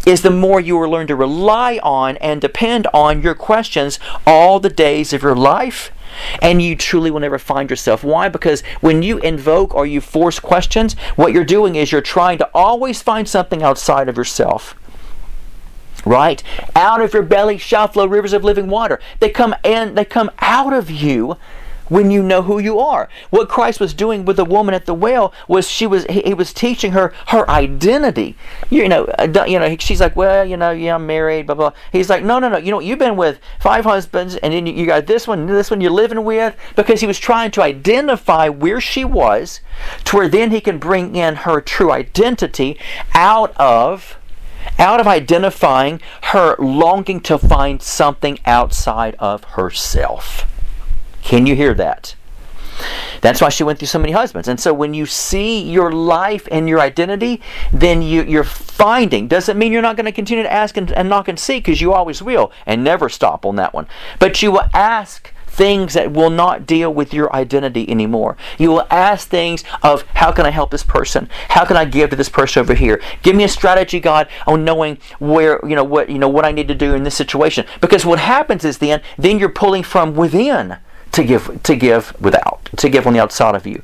is 0.06 0.22
the 0.22 0.32
more 0.32 0.60
you 0.60 0.78
will 0.78 0.90
learn 0.90 1.08
to 1.08 1.16
rely 1.16 1.80
on 1.84 2.18
and 2.18 2.42
depend 2.42 2.88
on 2.94 3.22
your 3.22 3.36
questions 3.36 4.00
all 4.26 4.60
the 4.60 4.70
days 4.70 5.14
of 5.14 5.22
your 5.22 5.36
life. 5.36 5.92
And 6.42 6.62
you 6.62 6.76
truly 6.76 7.12
will 7.12 7.20
never 7.20 7.40
find 7.40 7.70
yourself. 7.70 8.04
Why? 8.04 8.30
Because 8.30 8.62
when 8.82 9.04
you 9.04 9.18
invoke 9.20 9.74
or 9.74 9.86
you 9.86 10.02
force 10.02 10.40
questions, 10.40 10.94
what 11.16 11.34
you're 11.34 11.44
doing 11.44 11.76
is 11.76 11.92
you're 11.92 12.02
trying 12.02 12.38
to 12.40 12.50
always 12.54 13.02
find 13.02 13.28
something 13.28 13.64
outside 13.64 14.10
of 14.10 14.18
yourself 14.18 14.76
right 16.04 16.42
out 16.76 17.00
of 17.00 17.14
your 17.14 17.22
belly 17.22 17.60
shall 17.60 17.88
flow 17.88 18.08
rivers 18.08 18.34
of 18.34 18.44
living 18.44 18.68
water 18.68 19.00
they 19.20 19.30
come 19.30 19.54
in 19.64 19.94
they 19.94 20.04
come 20.04 20.32
out 20.40 20.74
of 20.74 20.90
you 20.90 21.38
when 21.92 22.10
you 22.10 22.24
know 22.24 22.42
who 22.42 22.58
you 22.58 22.80
are. 22.80 23.10
What 23.32 23.50
Christ 23.50 23.82
was 23.82 23.94
doing 23.94 24.24
with 24.24 24.38
the 24.38 24.46
woman 24.46 24.74
at 24.74 24.86
the 24.86 24.94
well 24.94 25.34
was 25.50 25.70
she 25.70 25.86
was 25.86 26.06
he, 26.06 26.34
was 26.34 26.54
teaching 26.54 26.94
her 26.94 27.14
her 27.28 27.48
identity. 27.50 28.38
You 28.70 28.88
know, 28.88 29.04
uh, 29.20 29.44
you 29.46 29.60
know, 29.60 29.76
she's 29.78 30.00
like, 30.00 30.16
well, 30.16 30.46
you 30.46 30.56
know, 30.56 30.72
yeah, 30.72 30.96
I'm 30.96 31.06
married, 31.06 31.48
blah 31.48 31.56
blah. 31.56 31.74
He's 31.92 32.10
like, 32.10 32.24
no, 32.24 32.40
no, 32.40 32.48
no. 32.48 32.58
You 32.58 32.72
know, 32.72 32.80
you've 32.80 32.98
been 32.98 33.18
with 33.18 33.42
five 33.60 33.84
husbands, 33.84 34.38
and 34.38 34.54
then 34.54 34.66
you 34.66 34.86
got 34.86 35.06
this 35.06 35.28
one, 35.28 35.46
this 35.48 35.70
one 35.70 35.82
you're 35.82 35.92
living 35.92 36.24
with, 36.24 36.56
because 36.78 37.02
he 37.02 37.08
was 37.08 37.20
trying 37.20 37.52
to 37.52 37.62
identify 37.62 38.48
where 38.48 38.80
she 38.80 39.04
was, 39.04 39.60
to 40.06 40.16
where 40.16 40.30
then 40.30 40.52
he 40.52 40.62
can 40.62 40.80
bring 40.80 41.18
in 41.18 41.36
her 41.36 41.60
true 41.60 41.92
identity 41.92 42.80
out 43.14 43.54
of 43.58 44.18
out 44.80 45.02
of 45.02 45.08
identifying 45.08 46.00
her 46.24 46.56
longing 46.58 47.20
to 47.20 47.38
find 47.38 47.82
something 47.82 48.40
outside 48.46 49.16
of 49.20 49.44
herself. 49.44 50.48
Can 51.32 51.46
you 51.46 51.56
hear 51.56 51.74
that? 51.76 52.16
That's 53.22 53.40
why 53.40 53.48
she 53.48 53.64
went 53.64 53.80
through 53.80 53.88
so 53.88 54.00
many 54.00 54.12
husbands. 54.12 54.50
And 54.50 54.60
so 54.60 54.74
when 54.74 54.94
you 54.94 55.06
see 55.06 55.62
your 55.62 55.90
life 55.90 56.46
and 56.52 56.68
your 56.68 56.82
identity, 56.82 57.40
then 57.72 58.02
you, 58.02 58.38
are 58.38 58.44
finding. 58.44 59.30
Doesn't 59.30 59.58
mean 59.58 59.72
you're 59.72 59.82
not 59.82 59.96
going 59.96 60.08
to 60.08 60.12
continue 60.12 60.44
to 60.44 60.52
ask 60.52 60.76
and, 60.76 60.92
and 60.92 61.08
knock 61.08 61.30
and 61.30 61.40
seek, 61.40 61.64
because 61.64 61.80
you 61.80 61.94
always 61.94 62.22
will, 62.22 62.52
and 62.66 62.84
never 62.84 63.08
stop 63.08 63.46
on 63.46 63.56
that 63.56 63.74
one. 63.74 63.88
But 64.20 64.42
you 64.42 64.52
will 64.52 64.66
ask 64.74 65.32
things 65.48 65.94
that 65.94 66.12
will 66.12 66.30
not 66.30 66.68
deal 66.68 66.94
with 66.94 67.14
your 67.14 67.34
identity 67.34 67.90
anymore. 67.90 68.36
You 68.58 68.72
will 68.72 68.88
ask 68.92 69.30
things 69.30 69.64
of 69.84 70.02
how 70.16 70.34
can 70.34 70.46
I 70.46 70.50
help 70.50 70.72
this 70.72 70.84
person? 70.84 71.30
How 71.48 71.64
can 71.64 71.78
I 71.78 71.86
give 71.86 72.10
to 72.10 72.18
this 72.18 72.28
person 72.28 72.60
over 72.60 72.74
here? 72.74 73.02
Give 73.22 73.38
me 73.38 73.46
a 73.46 73.48
strategy, 73.48 74.02
God, 74.02 74.28
on 74.46 74.66
knowing 74.66 74.98
where 75.20 75.62
you 75.64 75.78
know 75.78 75.86
what 75.86 76.10
you 76.10 76.20
know 76.20 76.28
what 76.28 76.44
I 76.44 76.52
need 76.52 76.68
to 76.68 76.76
do 76.76 76.94
in 76.94 77.04
this 77.04 77.16
situation. 77.16 77.66
Because 77.80 78.06
what 78.06 78.20
happens 78.20 78.66
is 78.66 78.80
then 78.80 79.02
then 79.18 79.40
you're 79.40 79.48
pulling 79.48 79.84
from 79.84 80.14
within 80.14 80.78
to 81.12 81.24
give 81.24 81.62
to 81.64 81.76
give 81.76 82.20
without 82.22 82.70
to 82.78 82.90
give 82.90 83.06
on 83.06 83.14
the 83.14 83.20
outside 83.20 83.56
of 83.56 83.68
you 83.68 83.82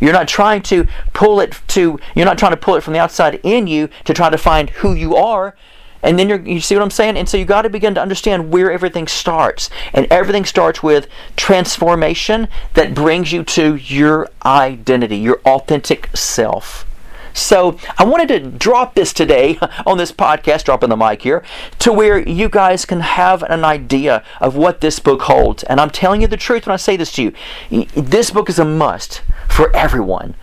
you're 0.00 0.12
not 0.12 0.28
trying 0.28 0.62
to 0.62 0.86
pull 1.12 1.40
it 1.40 1.60
to 1.68 1.98
you're 2.14 2.24
not 2.24 2.38
trying 2.38 2.52
to 2.52 2.56
pull 2.56 2.74
it 2.74 2.82
from 2.82 2.92
the 2.92 2.98
outside 2.98 3.38
in 3.42 3.66
you 3.66 3.88
to 4.04 4.14
try 4.14 4.30
to 4.30 4.38
find 4.38 4.70
who 4.70 4.94
you 4.94 5.14
are 5.16 5.54
And 6.02 6.18
then 6.18 6.28
you're, 6.28 6.40
you 6.40 6.60
see 6.60 6.74
what 6.74 6.82
I'm 6.82 6.90
saying? 6.90 7.16
And 7.16 7.28
so 7.28 7.36
you 7.36 7.44
got 7.44 7.62
to 7.62 7.70
begin 7.70 7.94
to 7.94 8.00
understand 8.00 8.50
where 8.50 8.72
everything 8.72 9.06
starts. 9.06 9.68
And 9.92 10.06
everything 10.10 10.44
starts 10.44 10.82
with 10.82 11.08
transformation 11.36 12.48
that 12.74 12.94
brings 12.94 13.32
you 13.32 13.44
to 13.44 13.76
your 13.76 14.28
identity, 14.44 15.18
your 15.18 15.40
authentic 15.44 16.08
self. 16.16 16.86
So 17.32 17.78
I 17.98 18.04
wanted 18.04 18.28
to 18.28 18.50
drop 18.50 18.94
this 18.94 19.12
today 19.12 19.58
on 19.86 19.98
this 19.98 20.12
podcast, 20.12 20.64
dropping 20.64 20.90
the 20.90 20.96
mic 20.96 21.22
here, 21.22 21.44
to 21.80 21.92
where 21.92 22.18
you 22.18 22.48
guys 22.48 22.84
can 22.84 23.00
have 23.00 23.42
an 23.44 23.64
idea 23.64 24.24
of 24.40 24.56
what 24.56 24.80
this 24.80 24.98
book 24.98 25.22
holds. 25.22 25.62
And 25.64 25.80
I'm 25.80 25.90
telling 25.90 26.20
you 26.20 26.26
the 26.26 26.36
truth 26.36 26.66
when 26.66 26.74
I 26.74 26.76
say 26.76 26.96
this 26.96 27.12
to 27.12 27.22
you. 27.70 27.86
This 27.94 28.30
book 28.30 28.48
is 28.48 28.58
a 28.58 28.64
must 28.64 29.22
for 29.48 29.74
everyone 29.76 30.34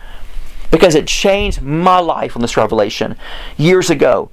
because 0.70 0.94
it 0.94 1.06
changed 1.06 1.62
my 1.62 1.98
life 1.98 2.36
on 2.36 2.42
this 2.42 2.56
revelation 2.56 3.16
years 3.56 3.90
ago. 3.90 4.30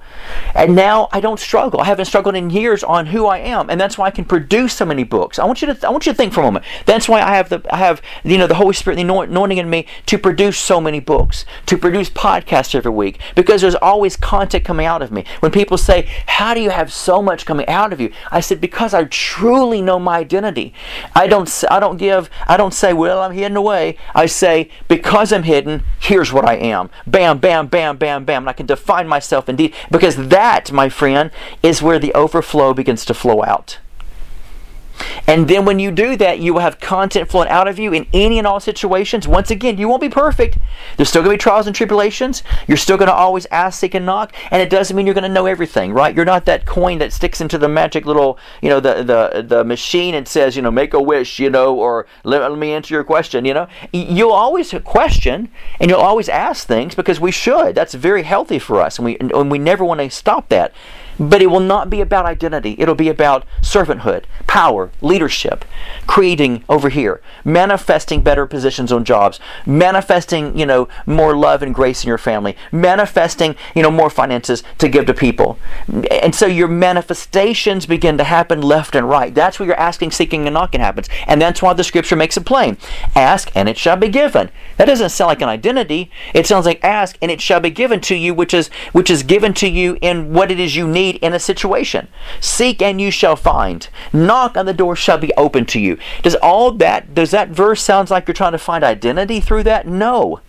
And 0.54 0.74
now 0.74 1.08
I 1.12 1.20
don't 1.20 1.40
struggle. 1.40 1.80
I 1.80 1.84
haven't 1.86 2.06
struggled 2.06 2.34
in 2.34 2.50
years 2.50 2.82
on 2.84 3.06
who 3.06 3.26
I 3.26 3.38
am, 3.38 3.70
and 3.70 3.80
that's 3.80 3.96
why 3.98 4.06
I 4.06 4.10
can 4.10 4.24
produce 4.24 4.74
so 4.74 4.84
many 4.84 5.04
books. 5.04 5.38
I 5.38 5.44
want 5.44 5.62
you 5.62 5.72
to 5.72 5.86
I 5.86 5.90
want 5.90 6.06
you 6.06 6.12
to 6.12 6.16
think 6.16 6.32
for 6.32 6.40
a 6.40 6.44
moment. 6.44 6.64
That's 6.84 7.08
why 7.08 7.20
I 7.20 7.36
have 7.36 7.48
the 7.48 7.62
I 7.70 7.76
have 7.78 8.02
you 8.24 8.38
know 8.38 8.46
the 8.46 8.54
Holy 8.54 8.74
Spirit, 8.74 8.96
the 8.96 9.02
anointing 9.02 9.58
in 9.58 9.70
me 9.70 9.86
to 10.06 10.18
produce 10.18 10.58
so 10.58 10.80
many 10.80 11.00
books, 11.00 11.44
to 11.66 11.78
produce 11.78 12.10
podcasts 12.10 12.74
every 12.74 12.90
week, 12.90 13.18
because 13.34 13.60
there's 13.60 13.74
always 13.76 14.16
content 14.16 14.64
coming 14.64 14.86
out 14.86 15.02
of 15.02 15.10
me. 15.10 15.24
When 15.40 15.52
people 15.52 15.78
say, 15.78 16.08
"How 16.26 16.54
do 16.54 16.60
you 16.60 16.70
have 16.70 16.92
so 16.92 17.22
much 17.22 17.46
coming 17.46 17.68
out 17.68 17.92
of 17.92 18.00
you?" 18.00 18.12
I 18.30 18.40
said, 18.40 18.60
"Because 18.60 18.94
I 18.94 19.04
truly 19.04 19.80
know 19.82 19.98
my 19.98 20.18
identity. 20.18 20.74
I 21.14 21.26
don't 21.26 21.64
I 21.70 21.80
don't 21.80 21.96
give 21.96 22.28
I 22.46 22.56
don't 22.56 22.74
say, 22.74 22.92
"Well, 22.92 23.20
I'm 23.22 23.32
hidden 23.32 23.56
away." 23.56 23.96
I 24.14 24.26
say, 24.26 24.70
"Because 24.88 25.32
I'm 25.32 25.44
hidden, 25.44 25.82
here's 25.98 26.25
here's 26.26 26.34
what 26.34 26.48
I 26.48 26.54
am. 26.54 26.90
Bam, 27.06 27.38
bam, 27.38 27.68
bam, 27.68 27.96
bam, 27.96 28.24
bam. 28.24 28.42
And 28.42 28.48
I 28.48 28.52
can 28.52 28.66
define 28.66 29.06
myself 29.06 29.48
indeed. 29.48 29.74
Because 29.90 30.16
that, 30.28 30.72
my 30.72 30.88
friend, 30.88 31.30
is 31.62 31.82
where 31.82 31.98
the 31.98 32.12
overflow 32.14 32.74
begins 32.74 33.04
to 33.06 33.14
flow 33.14 33.44
out. 33.44 33.78
And 35.26 35.48
then 35.48 35.64
when 35.64 35.78
you 35.78 35.90
do 35.90 36.16
that, 36.16 36.38
you 36.38 36.54
will 36.54 36.60
have 36.60 36.80
content 36.80 37.30
flowing 37.30 37.48
out 37.48 37.68
of 37.68 37.78
you 37.78 37.92
in 37.92 38.06
any 38.12 38.38
and 38.38 38.46
all 38.46 38.60
situations. 38.60 39.26
Once 39.26 39.50
again, 39.50 39.78
you 39.78 39.88
won't 39.88 40.00
be 40.00 40.08
perfect. 40.08 40.58
There's 40.96 41.08
still 41.08 41.22
going 41.22 41.34
to 41.34 41.38
be 41.38 41.42
trials 41.42 41.66
and 41.66 41.74
tribulations. 41.74 42.42
You're 42.66 42.76
still 42.76 42.96
going 42.96 43.08
to 43.08 43.14
always 43.14 43.46
ask, 43.50 43.80
seek, 43.80 43.94
and 43.94 44.06
knock. 44.06 44.34
And 44.50 44.62
it 44.62 44.70
doesn't 44.70 44.96
mean 44.96 45.06
you're 45.06 45.14
going 45.14 45.22
to 45.24 45.28
know 45.28 45.46
everything, 45.46 45.92
right? 45.92 46.14
You're 46.14 46.24
not 46.24 46.44
that 46.46 46.66
coin 46.66 46.98
that 46.98 47.12
sticks 47.12 47.40
into 47.40 47.58
the 47.58 47.68
magic 47.68 48.06
little, 48.06 48.38
you 48.62 48.68
know, 48.68 48.80
the 48.80 49.02
the, 49.02 49.42
the 49.42 49.64
machine 49.64 50.14
and 50.14 50.26
says, 50.26 50.56
you 50.56 50.62
know, 50.62 50.70
make 50.70 50.94
a 50.94 51.00
wish, 51.00 51.38
you 51.38 51.50
know, 51.50 51.76
or 51.76 52.06
let, 52.24 52.42
let 52.42 52.58
me 52.58 52.72
answer 52.72 52.94
your 52.94 53.04
question, 53.04 53.44
you 53.44 53.54
know. 53.54 53.68
You'll 53.92 54.32
always 54.32 54.74
question 54.84 55.50
and 55.80 55.90
you'll 55.90 56.00
always 56.00 56.28
ask 56.28 56.66
things 56.66 56.94
because 56.94 57.20
we 57.20 57.30
should. 57.30 57.74
That's 57.74 57.94
very 57.94 58.22
healthy 58.22 58.58
for 58.58 58.80
us. 58.80 58.98
And 58.98 59.04
we, 59.04 59.16
and 59.18 59.50
we 59.50 59.58
never 59.58 59.84
want 59.84 60.00
to 60.00 60.10
stop 60.10 60.48
that. 60.48 60.72
But 61.18 61.42
it 61.42 61.46
will 61.46 61.60
not 61.60 61.90
be 61.90 62.00
about 62.00 62.26
identity. 62.26 62.76
It'll 62.78 62.94
be 62.94 63.08
about 63.08 63.44
servanthood, 63.62 64.24
power, 64.46 64.90
leadership, 65.00 65.64
creating 66.06 66.64
over 66.68 66.88
here, 66.88 67.20
manifesting 67.44 68.22
better 68.22 68.46
positions 68.46 68.92
on 68.92 69.04
jobs, 69.04 69.40
manifesting, 69.64 70.58
you 70.58 70.66
know, 70.66 70.88
more 71.06 71.36
love 71.36 71.62
and 71.62 71.74
grace 71.74 72.04
in 72.04 72.08
your 72.08 72.18
family, 72.18 72.56
manifesting, 72.72 73.56
you 73.74 73.82
know, 73.82 73.90
more 73.90 74.10
finances 74.10 74.62
to 74.78 74.88
give 74.88 75.06
to 75.06 75.14
people. 75.14 75.58
And 76.10 76.34
so 76.34 76.46
your 76.46 76.68
manifestations 76.68 77.86
begin 77.86 78.18
to 78.18 78.24
happen 78.24 78.60
left 78.60 78.94
and 78.94 79.08
right. 79.08 79.34
That's 79.34 79.58
where 79.58 79.66
your 79.66 79.76
asking, 79.76 80.10
seeking, 80.10 80.46
and 80.46 80.54
knocking 80.54 80.80
happens. 80.80 81.08
And 81.26 81.40
that's 81.40 81.62
why 81.62 81.72
the 81.72 81.84
scripture 81.84 82.16
makes 82.16 82.36
it 82.36 82.44
plain. 82.44 82.76
Ask 83.14 83.50
and 83.54 83.68
it 83.68 83.78
shall 83.78 83.96
be 83.96 84.08
given. 84.08 84.50
That 84.76 84.86
doesn't 84.86 85.10
sound 85.10 85.28
like 85.28 85.42
an 85.42 85.48
identity. 85.48 86.10
It 86.34 86.46
sounds 86.46 86.66
like 86.66 86.82
ask 86.84 87.16
and 87.22 87.30
it 87.30 87.40
shall 87.40 87.60
be 87.60 87.70
given 87.70 88.00
to 88.02 88.14
you, 88.14 88.34
which 88.34 88.52
is 88.52 88.68
which 88.92 89.10
is 89.10 89.22
given 89.22 89.54
to 89.54 89.68
you 89.68 89.98
in 90.00 90.32
what 90.32 90.50
it 90.50 90.58
is 90.58 90.76
you 90.76 90.88
need 90.88 91.05
need 91.06 91.16
in 91.16 91.32
a 91.32 91.38
situation. 91.38 92.08
Seek 92.40 92.82
and 92.82 93.00
you 93.00 93.10
shall 93.10 93.36
find. 93.36 93.88
Knock 94.12 94.56
and 94.56 94.66
the 94.66 94.74
door 94.74 94.96
shall 94.96 95.18
be 95.18 95.32
open 95.36 95.66
to 95.66 95.80
you. 95.80 95.98
Does 96.22 96.34
all 96.36 96.72
that 96.72 97.14
does 97.14 97.30
that 97.30 97.48
verse 97.50 97.82
sounds 97.82 98.10
like 98.10 98.26
you're 98.26 98.34
trying 98.34 98.52
to 98.52 98.58
find 98.58 98.84
identity 98.84 99.40
through 99.40 99.64
that? 99.64 99.86
No. 99.86 100.40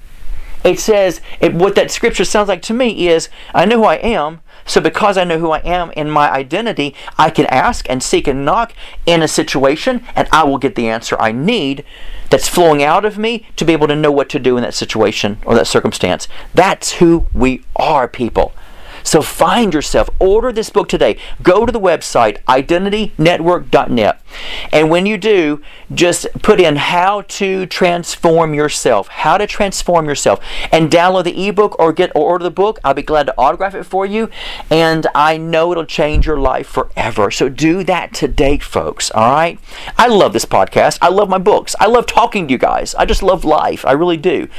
It 0.64 0.80
says 0.80 1.22
it, 1.40 1.54
what 1.54 1.76
that 1.76 1.92
scripture 1.92 2.26
sounds 2.26 2.50
like 2.50 2.62
to 2.64 2.74
me 2.74 3.08
is 3.08 3.30
I 3.54 3.66
know 3.66 3.78
who 3.78 3.86
I 3.86 3.96
am, 3.96 4.42
so 4.66 4.82
because 4.82 5.18
I 5.18 5.24
know 5.24 5.40
who 5.40 5.52
I 5.52 5.60
am 5.60 5.92
in 5.92 6.10
my 6.10 6.30
identity, 6.30 6.94
I 7.18 7.30
can 7.30 7.46
ask 7.46 7.90
and 7.90 8.02
seek 8.04 8.28
and 8.28 8.44
knock 8.44 8.74
in 9.06 9.22
a 9.22 9.28
situation 9.28 10.04
and 10.16 10.28
I 10.32 10.44
will 10.44 10.58
get 10.58 10.76
the 10.76 10.90
answer 10.90 11.16
I 11.20 11.32
need 11.32 11.86
that's 12.30 12.50
flowing 12.50 12.84
out 12.84 13.06
of 13.06 13.18
me 13.18 13.46
to 13.56 13.64
be 13.64 13.72
able 13.72 13.88
to 13.88 13.96
know 13.96 14.12
what 14.12 14.30
to 14.30 14.40
do 14.40 14.58
in 14.58 14.64
that 14.64 14.74
situation 14.74 15.38
or 15.46 15.56
that 15.56 15.68
circumstance. 15.68 16.28
That's 16.54 16.94
who 16.94 17.28
we 17.34 17.64
are, 17.78 18.08
people. 18.08 18.52
So 19.08 19.22
find 19.22 19.74
yourself. 19.74 20.10
Order 20.20 20.52
this 20.52 20.70
book 20.70 20.90
today. 20.90 21.18
Go 21.42 21.66
to 21.66 21.72
the 21.72 21.80
website, 21.80 22.44
identitynetwork.net. 22.44 24.22
And 24.74 24.90
when 24.90 25.06
you 25.06 25.18
do, 25.18 25.62
just 25.94 26.28
put 26.42 26.60
in 26.60 26.76
how 26.76 27.22
to 27.22 27.66
transform 27.68 28.54
yourself. 28.54 29.08
How 29.08 29.38
to 29.38 29.48
transform 29.48 30.08
yourself. 30.08 30.44
And 30.74 30.92
download 30.92 31.24
the 31.24 31.48
ebook 31.48 31.80
or 31.80 31.94
get 31.94 32.12
or 32.16 32.32
order 32.32 32.44
the 32.44 32.52
book. 32.52 32.80
I'll 32.84 32.94
be 32.94 33.02
glad 33.02 33.28
to 33.28 33.34
autograph 33.38 33.76
it 33.76 33.86
for 33.86 34.06
you. 34.06 34.30
And 34.70 35.08
I 35.16 35.38
know 35.38 35.72
it'll 35.72 35.86
change 35.86 36.26
your 36.26 36.38
life 36.38 36.68
forever. 36.68 37.32
So 37.32 37.48
do 37.48 37.86
that 37.86 38.14
today, 38.14 38.58
folks. 38.58 39.10
All 39.12 39.32
right? 39.32 39.58
I 39.98 40.08
love 40.08 40.34
this 40.34 40.44
podcast. 40.44 40.98
I 41.02 41.08
love 41.08 41.30
my 41.30 41.38
books. 41.38 41.78
I 41.80 41.86
love 41.86 42.08
talking 42.08 42.48
to 42.48 42.52
you 42.52 42.58
guys. 42.58 42.94
I 42.96 43.06
just 43.06 43.24
love 43.24 43.46
life. 43.46 43.86
I 43.86 43.94
really 43.94 44.18
do. 44.18 44.50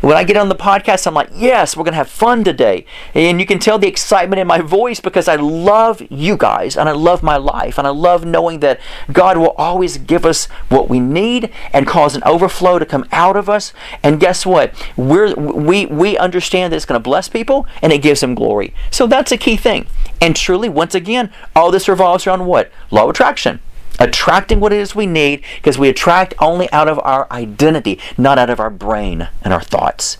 When 0.00 0.16
I 0.16 0.22
get 0.22 0.36
on 0.36 0.48
the 0.48 0.54
podcast, 0.54 1.08
I'm 1.08 1.14
like, 1.14 1.30
yes, 1.34 1.76
we're 1.76 1.82
to 1.86 1.92
have 1.96 2.08
fun 2.08 2.44
today. 2.44 2.86
And 3.12 3.40
you 3.40 3.46
can 3.46 3.58
tell 3.58 3.80
the 3.80 3.95
excitement 3.96 4.38
in 4.38 4.46
my 4.46 4.60
voice 4.60 5.00
because 5.00 5.26
I 5.26 5.36
love 5.36 6.02
you 6.10 6.36
guys 6.36 6.76
and 6.76 6.86
I 6.86 6.92
love 6.92 7.22
my 7.22 7.38
life 7.38 7.78
and 7.78 7.86
I 7.86 7.90
love 7.90 8.26
knowing 8.26 8.60
that 8.60 8.78
God 9.10 9.38
will 9.38 9.54
always 9.56 9.96
give 9.96 10.26
us 10.26 10.44
what 10.68 10.90
we 10.90 11.00
need 11.00 11.50
and 11.72 11.86
cause 11.86 12.14
an 12.14 12.22
overflow 12.24 12.78
to 12.78 12.84
come 12.84 13.08
out 13.10 13.36
of 13.36 13.48
us. 13.48 13.72
And 14.02 14.20
guess 14.20 14.44
what? 14.44 14.74
We're, 14.98 15.34
we, 15.34 15.86
we 15.86 16.18
understand 16.18 16.72
that 16.72 16.76
it's 16.76 16.84
going 16.84 17.00
to 17.00 17.02
bless 17.02 17.30
people 17.30 17.66
and 17.80 17.90
it 17.90 18.02
gives 18.02 18.20
them 18.20 18.34
glory. 18.34 18.74
So 18.90 19.06
that's 19.06 19.32
a 19.32 19.38
key 19.38 19.56
thing. 19.56 19.86
And 20.20 20.36
truly, 20.36 20.68
once 20.68 20.94
again, 20.94 21.32
all 21.54 21.70
this 21.70 21.88
revolves 21.88 22.26
around 22.26 22.44
what? 22.44 22.70
Law 22.90 23.04
of 23.04 23.10
attraction 23.10 23.60
attracting 23.98 24.60
what 24.60 24.74
it 24.74 24.78
is 24.78 24.94
we 24.94 25.06
need 25.06 25.42
because 25.56 25.78
we 25.78 25.88
attract 25.88 26.34
only 26.38 26.70
out 26.70 26.86
of 26.86 26.98
our 26.98 27.26
identity, 27.30 27.98
not 28.18 28.38
out 28.38 28.50
of 28.50 28.60
our 28.60 28.68
brain 28.68 29.26
and 29.42 29.54
our 29.54 29.62
thoughts. 29.62 30.18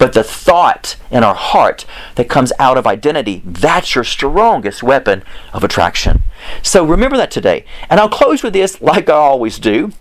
But 0.00 0.14
the 0.14 0.24
thought 0.24 0.96
in 1.10 1.22
our 1.22 1.34
heart 1.34 1.84
that 2.14 2.30
comes 2.30 2.54
out 2.58 2.78
of 2.78 2.86
identity, 2.86 3.42
that's 3.44 3.94
your 3.94 4.02
strongest 4.02 4.82
weapon 4.82 5.22
of 5.52 5.62
attraction. 5.62 6.22
So 6.62 6.84
remember 6.86 7.18
that 7.18 7.30
today. 7.30 7.66
And 7.90 8.00
I'll 8.00 8.08
close 8.08 8.42
with 8.42 8.54
this, 8.54 8.80
like 8.80 9.10
I 9.10 9.12
always 9.12 9.58
do. 9.58 9.92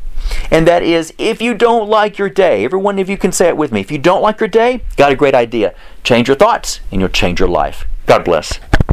And 0.49 0.65
that 0.67 0.83
is, 0.83 1.13
if 1.17 1.41
you 1.41 1.53
don't 1.53 1.89
like 1.89 2.17
your 2.17 2.29
day, 2.29 2.63
every 2.63 2.79
one 2.79 2.97
of 2.97 3.09
you 3.09 3.17
can 3.17 3.33
say 3.33 3.49
it 3.49 3.57
with 3.57 3.73
me. 3.73 3.81
If 3.81 3.91
you 3.91 3.97
don't 3.97 4.21
like 4.21 4.39
your 4.39 4.47
day, 4.47 4.83
got 4.95 5.11
a 5.11 5.17
great 5.17 5.35
idea. 5.35 5.75
Change 6.03 6.29
your 6.29 6.37
thoughts 6.37 6.79
and 6.93 7.01
you'll 7.01 7.09
change 7.09 7.41
your 7.41 7.49
life. 7.49 7.85
God 8.05 8.23
bless. 8.23 8.57